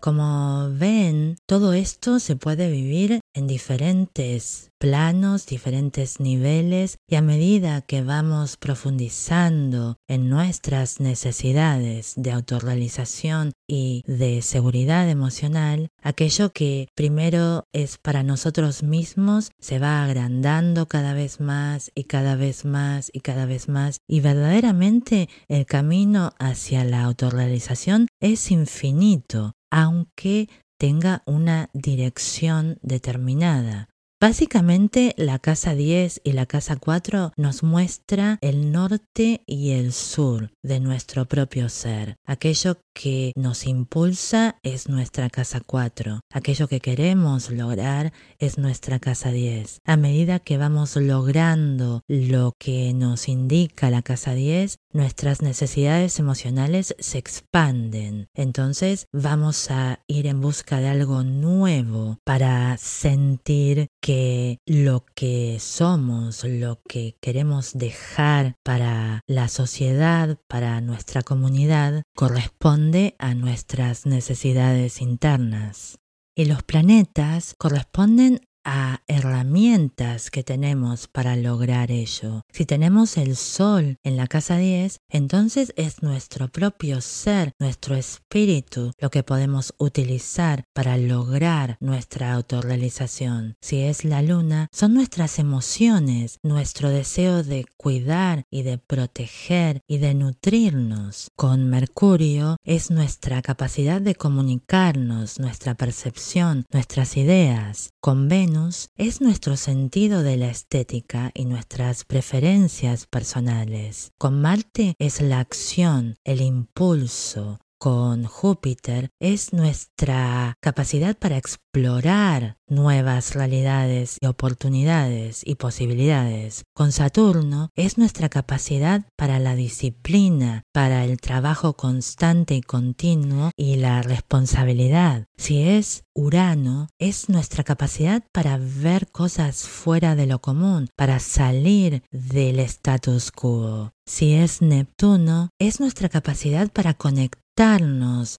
como 0.00 0.70
ven, 0.72 1.36
todo 1.46 1.72
esto 1.72 2.18
se 2.20 2.36
puede 2.36 2.70
vivir 2.70 3.20
en 3.34 3.46
diferentes 3.46 4.70
planos, 4.78 5.46
diferentes 5.46 6.20
niveles 6.20 6.98
y 7.08 7.16
a 7.16 7.22
medida 7.22 7.82
que 7.82 8.02
vamos 8.02 8.56
profundizando 8.56 9.96
en 10.08 10.28
nuestras 10.28 11.00
necesidades 11.00 12.14
de 12.16 12.32
autorrealización 12.32 13.52
y 13.68 14.02
de 14.06 14.40
seguridad 14.42 15.08
emocional, 15.08 15.88
aquello 16.02 16.50
que 16.50 16.88
primero 16.94 17.64
es 17.72 17.98
para 17.98 18.22
nosotros 18.22 18.82
mismos 18.82 19.50
se 19.58 19.78
va 19.78 20.04
agrandando 20.04 20.86
cada 20.86 21.12
vez 21.12 21.40
más 21.40 21.90
y 21.94 22.04
cada 22.04 22.36
vez 22.36 22.64
más 22.64 23.10
y 23.12 23.20
cada 23.20 23.46
vez 23.46 23.68
más 23.68 23.98
y 24.08 24.20
verdaderamente 24.20 25.28
el 25.48 25.66
camino 25.66 26.32
hacia 26.38 26.84
la 26.84 27.02
autorrealización 27.02 28.06
es 28.20 28.50
infinito 28.50 29.54
aunque 29.70 30.48
tenga 30.78 31.22
una 31.26 31.70
dirección 31.72 32.78
determinada. 32.82 33.88
Básicamente 34.20 35.14
la 35.16 35.38
casa 35.38 35.76
10 35.76 36.22
y 36.24 36.32
la 36.32 36.44
casa 36.46 36.74
4 36.74 37.32
nos 37.36 37.62
muestra 37.62 38.38
el 38.40 38.72
norte 38.72 39.44
y 39.46 39.70
el 39.70 39.92
sur 39.92 40.50
de 40.60 40.80
nuestro 40.80 41.26
propio 41.26 41.68
ser, 41.68 42.16
aquello 42.26 42.80
que 42.98 43.32
nos 43.36 43.64
impulsa 43.64 44.56
es 44.64 44.88
nuestra 44.88 45.30
casa 45.30 45.60
4. 45.64 46.18
Aquello 46.32 46.66
que 46.66 46.80
queremos 46.80 47.48
lograr 47.48 48.12
es 48.40 48.58
nuestra 48.58 48.98
casa 48.98 49.30
10. 49.30 49.82
A 49.84 49.96
medida 49.96 50.40
que 50.40 50.58
vamos 50.58 50.96
logrando 50.96 52.02
lo 52.08 52.54
que 52.58 52.92
nos 52.94 53.28
indica 53.28 53.88
la 53.88 54.02
casa 54.02 54.34
10, 54.34 54.78
nuestras 54.92 55.42
necesidades 55.42 56.18
emocionales 56.18 56.96
se 56.98 57.18
expanden. 57.18 58.26
Entonces 58.34 59.06
vamos 59.12 59.70
a 59.70 60.00
ir 60.08 60.26
en 60.26 60.40
busca 60.40 60.80
de 60.80 60.88
algo 60.88 61.22
nuevo 61.22 62.18
para 62.24 62.76
sentir 62.78 63.86
que 64.02 64.58
lo 64.66 65.04
que 65.14 65.58
somos, 65.60 66.42
lo 66.42 66.80
que 66.88 67.14
queremos 67.20 67.74
dejar 67.74 68.56
para 68.64 69.20
la 69.28 69.46
sociedad, 69.46 70.36
para 70.48 70.80
nuestra 70.80 71.22
comunidad, 71.22 72.02
corresponde 72.16 72.87
a 73.18 73.34
nuestras 73.34 74.06
necesidades 74.06 75.02
internas. 75.02 75.98
Y 76.34 76.46
los 76.46 76.62
planetas 76.62 77.54
corresponden 77.58 78.40
a 78.64 79.02
herramientas 79.06 80.30
que 80.30 80.42
tenemos 80.42 81.08
para 81.08 81.36
lograr 81.36 81.90
ello. 81.90 82.42
Si 82.52 82.66
tenemos 82.66 83.16
el 83.16 83.36
sol 83.36 83.96
en 84.02 84.16
la 84.16 84.26
casa 84.26 84.58
10, 84.58 84.98
entonces 85.08 85.72
es 85.76 86.02
nuestro 86.02 86.48
propio 86.48 87.00
ser, 87.00 87.52
nuestro 87.58 87.94
espíritu, 87.94 88.92
lo 88.98 89.10
que 89.10 89.22
podemos 89.22 89.74
utilizar 89.78 90.64
para 90.74 90.98
lograr 90.98 91.76
nuestra 91.80 92.34
autorrealización. 92.34 93.54
Si 93.62 93.80
es 93.80 94.04
la 94.04 94.22
luna, 94.22 94.68
son 94.72 94.94
nuestras 94.94 95.38
emociones, 95.38 96.38
nuestro 96.42 96.90
deseo 96.90 97.42
de 97.42 97.64
cuidar 97.76 98.44
y 98.50 98.62
de 98.62 98.78
proteger 98.78 99.80
y 99.88 99.98
de 99.98 100.14
nutrirnos. 100.14 101.28
Con 101.36 101.70
Mercurio 101.70 102.56
es 102.64 102.90
nuestra 102.90 103.40
capacidad 103.42 104.00
de 104.00 104.14
comunicarnos, 104.14 105.38
nuestra 105.38 105.74
percepción, 105.74 106.64
nuestras 106.70 107.16
ideas. 107.16 107.90
Con 108.00 108.28
Venus 108.28 108.57
es 108.96 109.20
nuestro 109.20 109.56
sentido 109.56 110.22
de 110.22 110.36
la 110.36 110.48
estética 110.48 111.30
y 111.32 111.44
nuestras 111.44 112.04
preferencias 112.04 113.06
personales. 113.06 114.10
Con 114.18 114.40
Marte 114.40 114.94
es 114.98 115.20
la 115.20 115.38
acción, 115.38 116.16
el 116.24 116.40
impulso, 116.40 117.60
con 117.78 118.24
Júpiter 118.24 119.10
es 119.20 119.52
nuestra 119.52 120.54
capacidad 120.60 121.16
para 121.16 121.36
explorar 121.36 122.56
nuevas 122.68 123.34
realidades 123.34 124.18
y 124.20 124.26
oportunidades 124.26 125.42
y 125.44 125.54
posibilidades. 125.54 126.64
Con 126.74 126.92
Saturno 126.92 127.70
es 127.74 127.96
nuestra 127.96 128.28
capacidad 128.28 129.06
para 129.16 129.38
la 129.38 129.54
disciplina, 129.54 130.64
para 130.72 131.04
el 131.04 131.18
trabajo 131.18 131.74
constante 131.74 132.54
y 132.54 132.60
continuo 132.60 133.50
y 133.56 133.76
la 133.76 134.02
responsabilidad. 134.02 135.26
Si 135.36 135.62
es 135.62 136.04
Urano, 136.14 136.88
es 136.98 137.28
nuestra 137.28 137.62
capacidad 137.64 138.24
para 138.32 138.58
ver 138.58 139.08
cosas 139.10 139.68
fuera 139.68 140.16
de 140.16 140.26
lo 140.26 140.40
común, 140.40 140.88
para 140.96 141.20
salir 141.20 142.02
del 142.10 142.58
status 142.60 143.30
quo. 143.30 143.92
Si 144.04 144.34
es 144.34 144.62
Neptuno, 144.62 145.50
es 145.60 145.80
nuestra 145.80 146.08
capacidad 146.08 146.72
para 146.72 146.94
conectar 146.94 147.47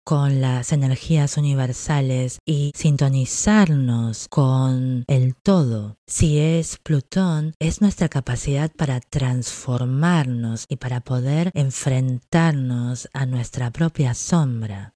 con 0.06 0.40
las 0.40 0.72
energías 0.72 1.36
universales 1.36 2.40
y 2.46 2.72
sintonizarnos 2.74 4.30
con 4.30 5.04
el 5.08 5.36
todo. 5.36 5.98
Si 6.08 6.40
es 6.40 6.78
Plutón, 6.78 7.54
es 7.60 7.82
nuestra 7.82 8.08
capacidad 8.08 8.72
para 8.72 9.02
transformarnos 9.02 10.64
y 10.70 10.78
para 10.78 11.02
poder 11.02 11.52
enfrentarnos 11.54 13.10
a 13.12 13.26
nuestra 13.26 13.72
propia 13.72 14.14
sombra. 14.14 14.94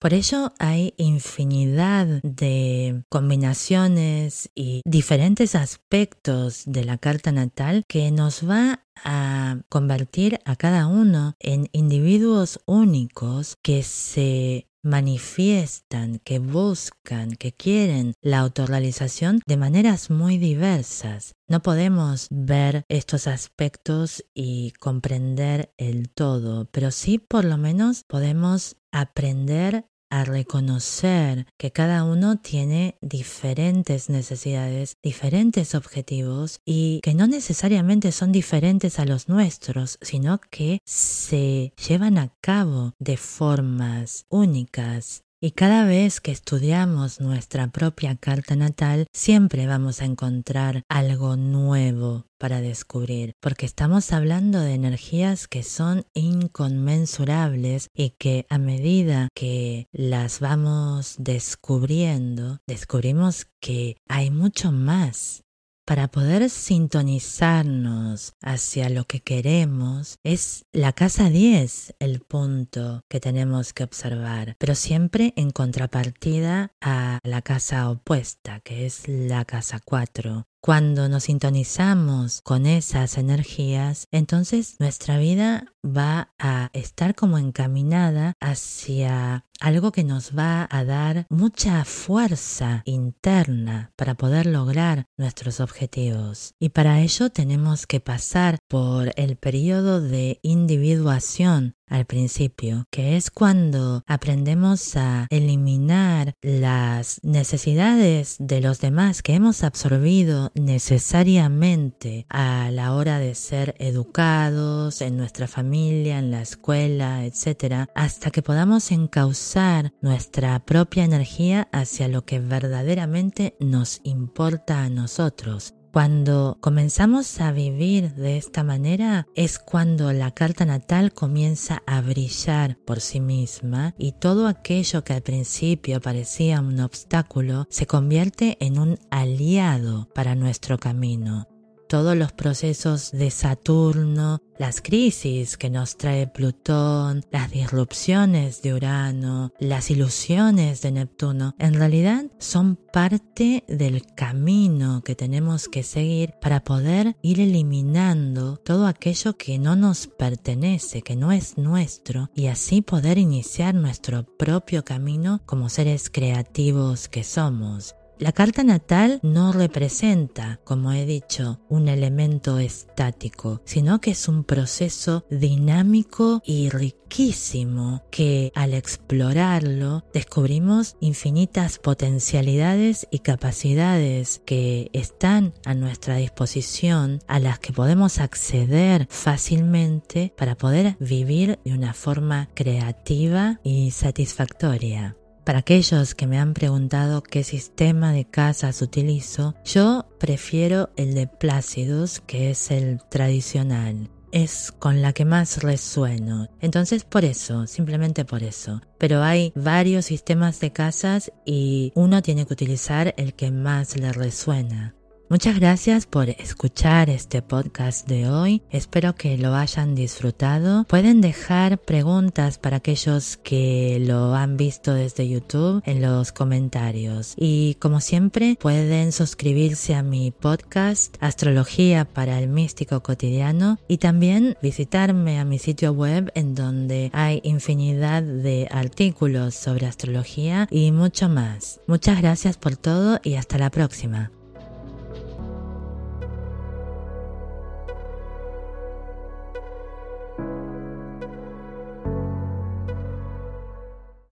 Por 0.00 0.14
ello 0.14 0.54
hay 0.58 0.94
infinidad 0.96 2.06
de 2.22 3.02
combinaciones 3.10 4.48
y 4.54 4.80
diferentes 4.86 5.54
aspectos 5.54 6.62
de 6.64 6.86
la 6.86 6.96
carta 6.96 7.30
natal 7.32 7.84
que 7.86 8.10
nos 8.10 8.48
va 8.48 8.86
a 9.04 9.58
convertir 9.68 10.38
a 10.44 10.56
cada 10.56 10.86
uno 10.86 11.34
en 11.38 11.68
individuos 11.72 12.60
únicos 12.66 13.56
que 13.62 13.82
se 13.82 14.66
manifiestan, 14.82 16.18
que 16.20 16.38
buscan, 16.38 17.32
que 17.32 17.52
quieren 17.52 18.14
la 18.22 18.38
autorrealización 18.38 19.40
de 19.46 19.56
maneras 19.56 20.10
muy 20.10 20.38
diversas. 20.38 21.34
No 21.48 21.60
podemos 21.62 22.28
ver 22.30 22.84
estos 22.88 23.26
aspectos 23.26 24.24
y 24.34 24.72
comprender 24.80 25.72
el 25.76 26.10
todo, 26.10 26.66
pero 26.70 26.90
sí 26.90 27.18
por 27.18 27.44
lo 27.44 27.58
menos 27.58 28.04
podemos 28.06 28.76
aprender 28.92 29.86
a 30.10 30.24
reconocer 30.24 31.46
que 31.56 31.70
cada 31.72 32.04
uno 32.04 32.38
tiene 32.38 32.98
diferentes 33.00 34.10
necesidades, 34.10 34.96
diferentes 35.02 35.74
objetivos 35.74 36.60
y 36.64 37.00
que 37.02 37.14
no 37.14 37.26
necesariamente 37.26 38.12
son 38.12 38.32
diferentes 38.32 38.98
a 38.98 39.04
los 39.04 39.28
nuestros, 39.28 39.98
sino 40.02 40.40
que 40.50 40.80
se 40.84 41.72
llevan 41.88 42.18
a 42.18 42.32
cabo 42.40 42.92
de 42.98 43.16
formas 43.16 44.26
únicas 44.28 45.22
y 45.40 45.52
cada 45.52 45.84
vez 45.84 46.20
que 46.20 46.32
estudiamos 46.32 47.20
nuestra 47.20 47.68
propia 47.68 48.14
carta 48.16 48.56
natal, 48.56 49.06
siempre 49.12 49.66
vamos 49.66 50.02
a 50.02 50.04
encontrar 50.04 50.82
algo 50.88 51.36
nuevo 51.36 52.26
para 52.38 52.60
descubrir, 52.60 53.32
porque 53.40 53.66
estamos 53.66 54.12
hablando 54.12 54.60
de 54.60 54.74
energías 54.74 55.48
que 55.48 55.62
son 55.62 56.04
inconmensurables 56.14 57.88
y 57.94 58.10
que 58.10 58.46
a 58.50 58.58
medida 58.58 59.28
que 59.34 59.88
las 59.92 60.40
vamos 60.40 61.16
descubriendo, 61.18 62.58
descubrimos 62.66 63.46
que 63.60 63.96
hay 64.08 64.30
mucho 64.30 64.72
más 64.72 65.42
para 65.90 66.06
poder 66.06 66.48
sintonizarnos 66.50 68.34
hacia 68.42 68.88
lo 68.90 69.06
que 69.06 69.18
queremos, 69.18 70.20
es 70.22 70.64
la 70.70 70.92
casa 70.92 71.30
10 71.30 71.96
el 71.98 72.20
punto 72.20 73.02
que 73.08 73.18
tenemos 73.18 73.72
que 73.72 73.82
observar, 73.82 74.54
pero 74.60 74.76
siempre 74.76 75.32
en 75.34 75.50
contrapartida 75.50 76.70
a 76.80 77.18
la 77.24 77.42
casa 77.42 77.90
opuesta, 77.90 78.60
que 78.60 78.86
es 78.86 79.08
la 79.08 79.44
casa 79.44 79.80
4. 79.84 80.46
Cuando 80.62 81.08
nos 81.08 81.24
sintonizamos 81.24 82.42
con 82.42 82.66
esas 82.66 83.16
energías, 83.16 84.06
entonces 84.10 84.76
nuestra 84.78 85.16
vida 85.16 85.72
va 85.84 86.34
a 86.38 86.68
estar 86.74 87.14
como 87.14 87.38
encaminada 87.38 88.34
hacia 88.40 89.46
algo 89.58 89.90
que 89.90 90.04
nos 90.04 90.36
va 90.36 90.68
a 90.70 90.84
dar 90.84 91.26
mucha 91.30 91.86
fuerza 91.86 92.82
interna 92.84 93.92
para 93.96 94.16
poder 94.16 94.44
lograr 94.44 95.06
nuestros 95.16 95.60
objetivos. 95.60 96.54
Y 96.58 96.70
para 96.70 97.00
ello 97.00 97.30
tenemos 97.30 97.86
que 97.86 98.00
pasar 98.00 98.58
por 98.68 99.12
el 99.16 99.36
periodo 99.36 100.02
de 100.02 100.40
individuación 100.42 101.74
al 101.90 102.06
principio, 102.06 102.86
que 102.90 103.16
es 103.16 103.30
cuando 103.30 104.02
aprendemos 104.06 104.96
a 104.96 105.26
eliminar 105.28 106.34
las 106.40 107.20
necesidades 107.22 108.36
de 108.38 108.60
los 108.60 108.80
demás 108.80 109.22
que 109.22 109.34
hemos 109.34 109.62
absorbido 109.64 110.52
necesariamente 110.54 112.26
a 112.30 112.70
la 112.70 112.94
hora 112.94 113.18
de 113.18 113.34
ser 113.34 113.74
educados 113.78 115.02
en 115.02 115.16
nuestra 115.16 115.48
familia, 115.48 116.18
en 116.18 116.30
la 116.30 116.42
escuela, 116.42 117.24
etc., 117.24 117.88
hasta 117.94 118.30
que 118.30 118.42
podamos 118.42 118.90
encauzar 118.92 119.92
nuestra 120.00 120.58
propia 120.64 121.04
energía 121.04 121.68
hacia 121.72 122.08
lo 122.08 122.24
que 122.24 122.40
verdaderamente 122.40 123.56
nos 123.60 124.00
importa 124.04 124.84
a 124.84 124.90
nosotros, 124.90 125.74
cuando 125.92 126.58
comenzamos 126.60 127.40
a 127.40 127.52
vivir 127.52 128.14
de 128.14 128.36
esta 128.36 128.62
manera 128.62 129.26
es 129.34 129.58
cuando 129.58 130.12
la 130.12 130.30
carta 130.30 130.64
natal 130.64 131.12
comienza 131.12 131.82
a 131.86 132.00
brillar 132.00 132.76
por 132.84 133.00
sí 133.00 133.20
misma 133.20 133.94
y 133.98 134.12
todo 134.12 134.46
aquello 134.46 135.02
que 135.04 135.14
al 135.14 135.22
principio 135.22 136.00
parecía 136.00 136.60
un 136.60 136.80
obstáculo 136.80 137.66
se 137.70 137.86
convierte 137.86 138.56
en 138.60 138.78
un 138.78 138.98
aliado 139.10 140.08
para 140.14 140.34
nuestro 140.34 140.78
camino 140.78 141.48
todos 141.90 142.16
los 142.16 142.30
procesos 142.30 143.10
de 143.10 143.32
Saturno, 143.32 144.40
las 144.58 144.80
crisis 144.80 145.56
que 145.56 145.70
nos 145.70 145.96
trae 145.96 146.28
Plutón, 146.28 147.24
las 147.32 147.50
disrupciones 147.50 148.62
de 148.62 148.74
Urano, 148.74 149.52
las 149.58 149.90
ilusiones 149.90 150.82
de 150.82 150.92
Neptuno, 150.92 151.56
en 151.58 151.74
realidad 151.74 152.26
son 152.38 152.76
parte 152.76 153.64
del 153.66 154.06
camino 154.14 155.02
que 155.04 155.16
tenemos 155.16 155.66
que 155.66 155.82
seguir 155.82 156.34
para 156.40 156.62
poder 156.62 157.16
ir 157.22 157.40
eliminando 157.40 158.56
todo 158.58 158.86
aquello 158.86 159.36
que 159.36 159.58
no 159.58 159.74
nos 159.74 160.06
pertenece, 160.06 161.02
que 161.02 161.16
no 161.16 161.32
es 161.32 161.58
nuestro, 161.58 162.30
y 162.36 162.46
así 162.46 162.82
poder 162.82 163.18
iniciar 163.18 163.74
nuestro 163.74 164.22
propio 164.38 164.84
camino 164.84 165.40
como 165.44 165.68
seres 165.68 166.08
creativos 166.08 167.08
que 167.08 167.24
somos. 167.24 167.96
La 168.20 168.32
carta 168.32 168.62
natal 168.62 169.18
no 169.22 169.50
representa, 169.50 170.60
como 170.64 170.92
he 170.92 171.06
dicho, 171.06 171.58
un 171.70 171.88
elemento 171.88 172.58
estático, 172.58 173.62
sino 173.64 174.02
que 174.02 174.10
es 174.10 174.28
un 174.28 174.44
proceso 174.44 175.24
dinámico 175.30 176.42
y 176.44 176.68
riquísimo 176.68 178.02
que 178.10 178.52
al 178.54 178.74
explorarlo 178.74 180.04
descubrimos 180.12 180.96
infinitas 181.00 181.78
potencialidades 181.78 183.08
y 183.10 183.20
capacidades 183.20 184.42
que 184.44 184.90
están 184.92 185.54
a 185.64 185.72
nuestra 185.72 186.16
disposición, 186.16 187.20
a 187.26 187.40
las 187.40 187.58
que 187.58 187.72
podemos 187.72 188.18
acceder 188.18 189.06
fácilmente 189.08 190.34
para 190.36 190.58
poder 190.58 190.94
vivir 191.00 191.58
de 191.64 191.72
una 191.72 191.94
forma 191.94 192.50
creativa 192.52 193.60
y 193.64 193.92
satisfactoria. 193.92 195.16
Para 195.44 195.60
aquellos 195.60 196.14
que 196.14 196.26
me 196.26 196.38
han 196.38 196.54
preguntado 196.54 197.22
qué 197.22 197.44
sistema 197.44 198.12
de 198.12 198.24
casas 198.24 198.82
utilizo, 198.82 199.54
yo 199.64 200.06
prefiero 200.18 200.90
el 200.96 201.14
de 201.14 201.26
Plácidos, 201.26 202.20
que 202.20 202.50
es 202.50 202.70
el 202.70 203.00
tradicional. 203.08 204.10
Es 204.32 204.70
con 204.70 205.02
la 205.02 205.12
que 205.12 205.24
más 205.24 205.62
resueno. 205.62 206.48
Entonces 206.60 207.02
por 207.04 207.24
eso, 207.24 207.66
simplemente 207.66 208.24
por 208.24 208.44
eso. 208.44 208.80
Pero 208.98 209.22
hay 209.22 209.52
varios 209.56 210.06
sistemas 210.06 210.60
de 210.60 210.72
casas 210.72 211.32
y 211.44 211.90
uno 211.96 212.22
tiene 212.22 212.46
que 212.46 212.52
utilizar 212.52 213.14
el 213.16 213.34
que 213.34 213.50
más 213.50 213.96
le 213.96 214.12
resuena. 214.12 214.94
Muchas 215.30 215.60
gracias 215.60 216.06
por 216.06 216.28
escuchar 216.28 217.08
este 217.08 217.40
podcast 217.40 218.08
de 218.08 218.28
hoy. 218.28 218.62
Espero 218.68 219.14
que 219.14 219.38
lo 219.38 219.54
hayan 219.54 219.94
disfrutado. 219.94 220.82
Pueden 220.88 221.20
dejar 221.20 221.78
preguntas 221.78 222.58
para 222.58 222.78
aquellos 222.78 223.36
que 223.36 224.02
lo 224.04 224.34
han 224.34 224.56
visto 224.56 224.92
desde 224.92 225.28
YouTube 225.28 225.84
en 225.86 226.02
los 226.02 226.32
comentarios. 226.32 227.34
Y 227.36 227.76
como 227.76 228.00
siempre, 228.00 228.58
pueden 228.60 229.12
suscribirse 229.12 229.94
a 229.94 230.02
mi 230.02 230.32
podcast 230.32 231.16
Astrología 231.20 232.06
para 232.06 232.36
el 232.40 232.48
Místico 232.48 233.00
Cotidiano 233.04 233.78
y 233.86 233.98
también 233.98 234.56
visitarme 234.60 235.38
a 235.38 235.44
mi 235.44 235.60
sitio 235.60 235.92
web 235.92 236.32
en 236.34 236.56
donde 236.56 237.12
hay 237.12 237.40
infinidad 237.44 238.24
de 238.24 238.66
artículos 238.68 239.54
sobre 239.54 239.86
astrología 239.86 240.66
y 240.72 240.90
mucho 240.90 241.28
más. 241.28 241.80
Muchas 241.86 242.20
gracias 242.20 242.56
por 242.56 242.76
todo 242.76 243.20
y 243.22 243.36
hasta 243.36 243.58
la 243.58 243.70
próxima. 243.70 244.32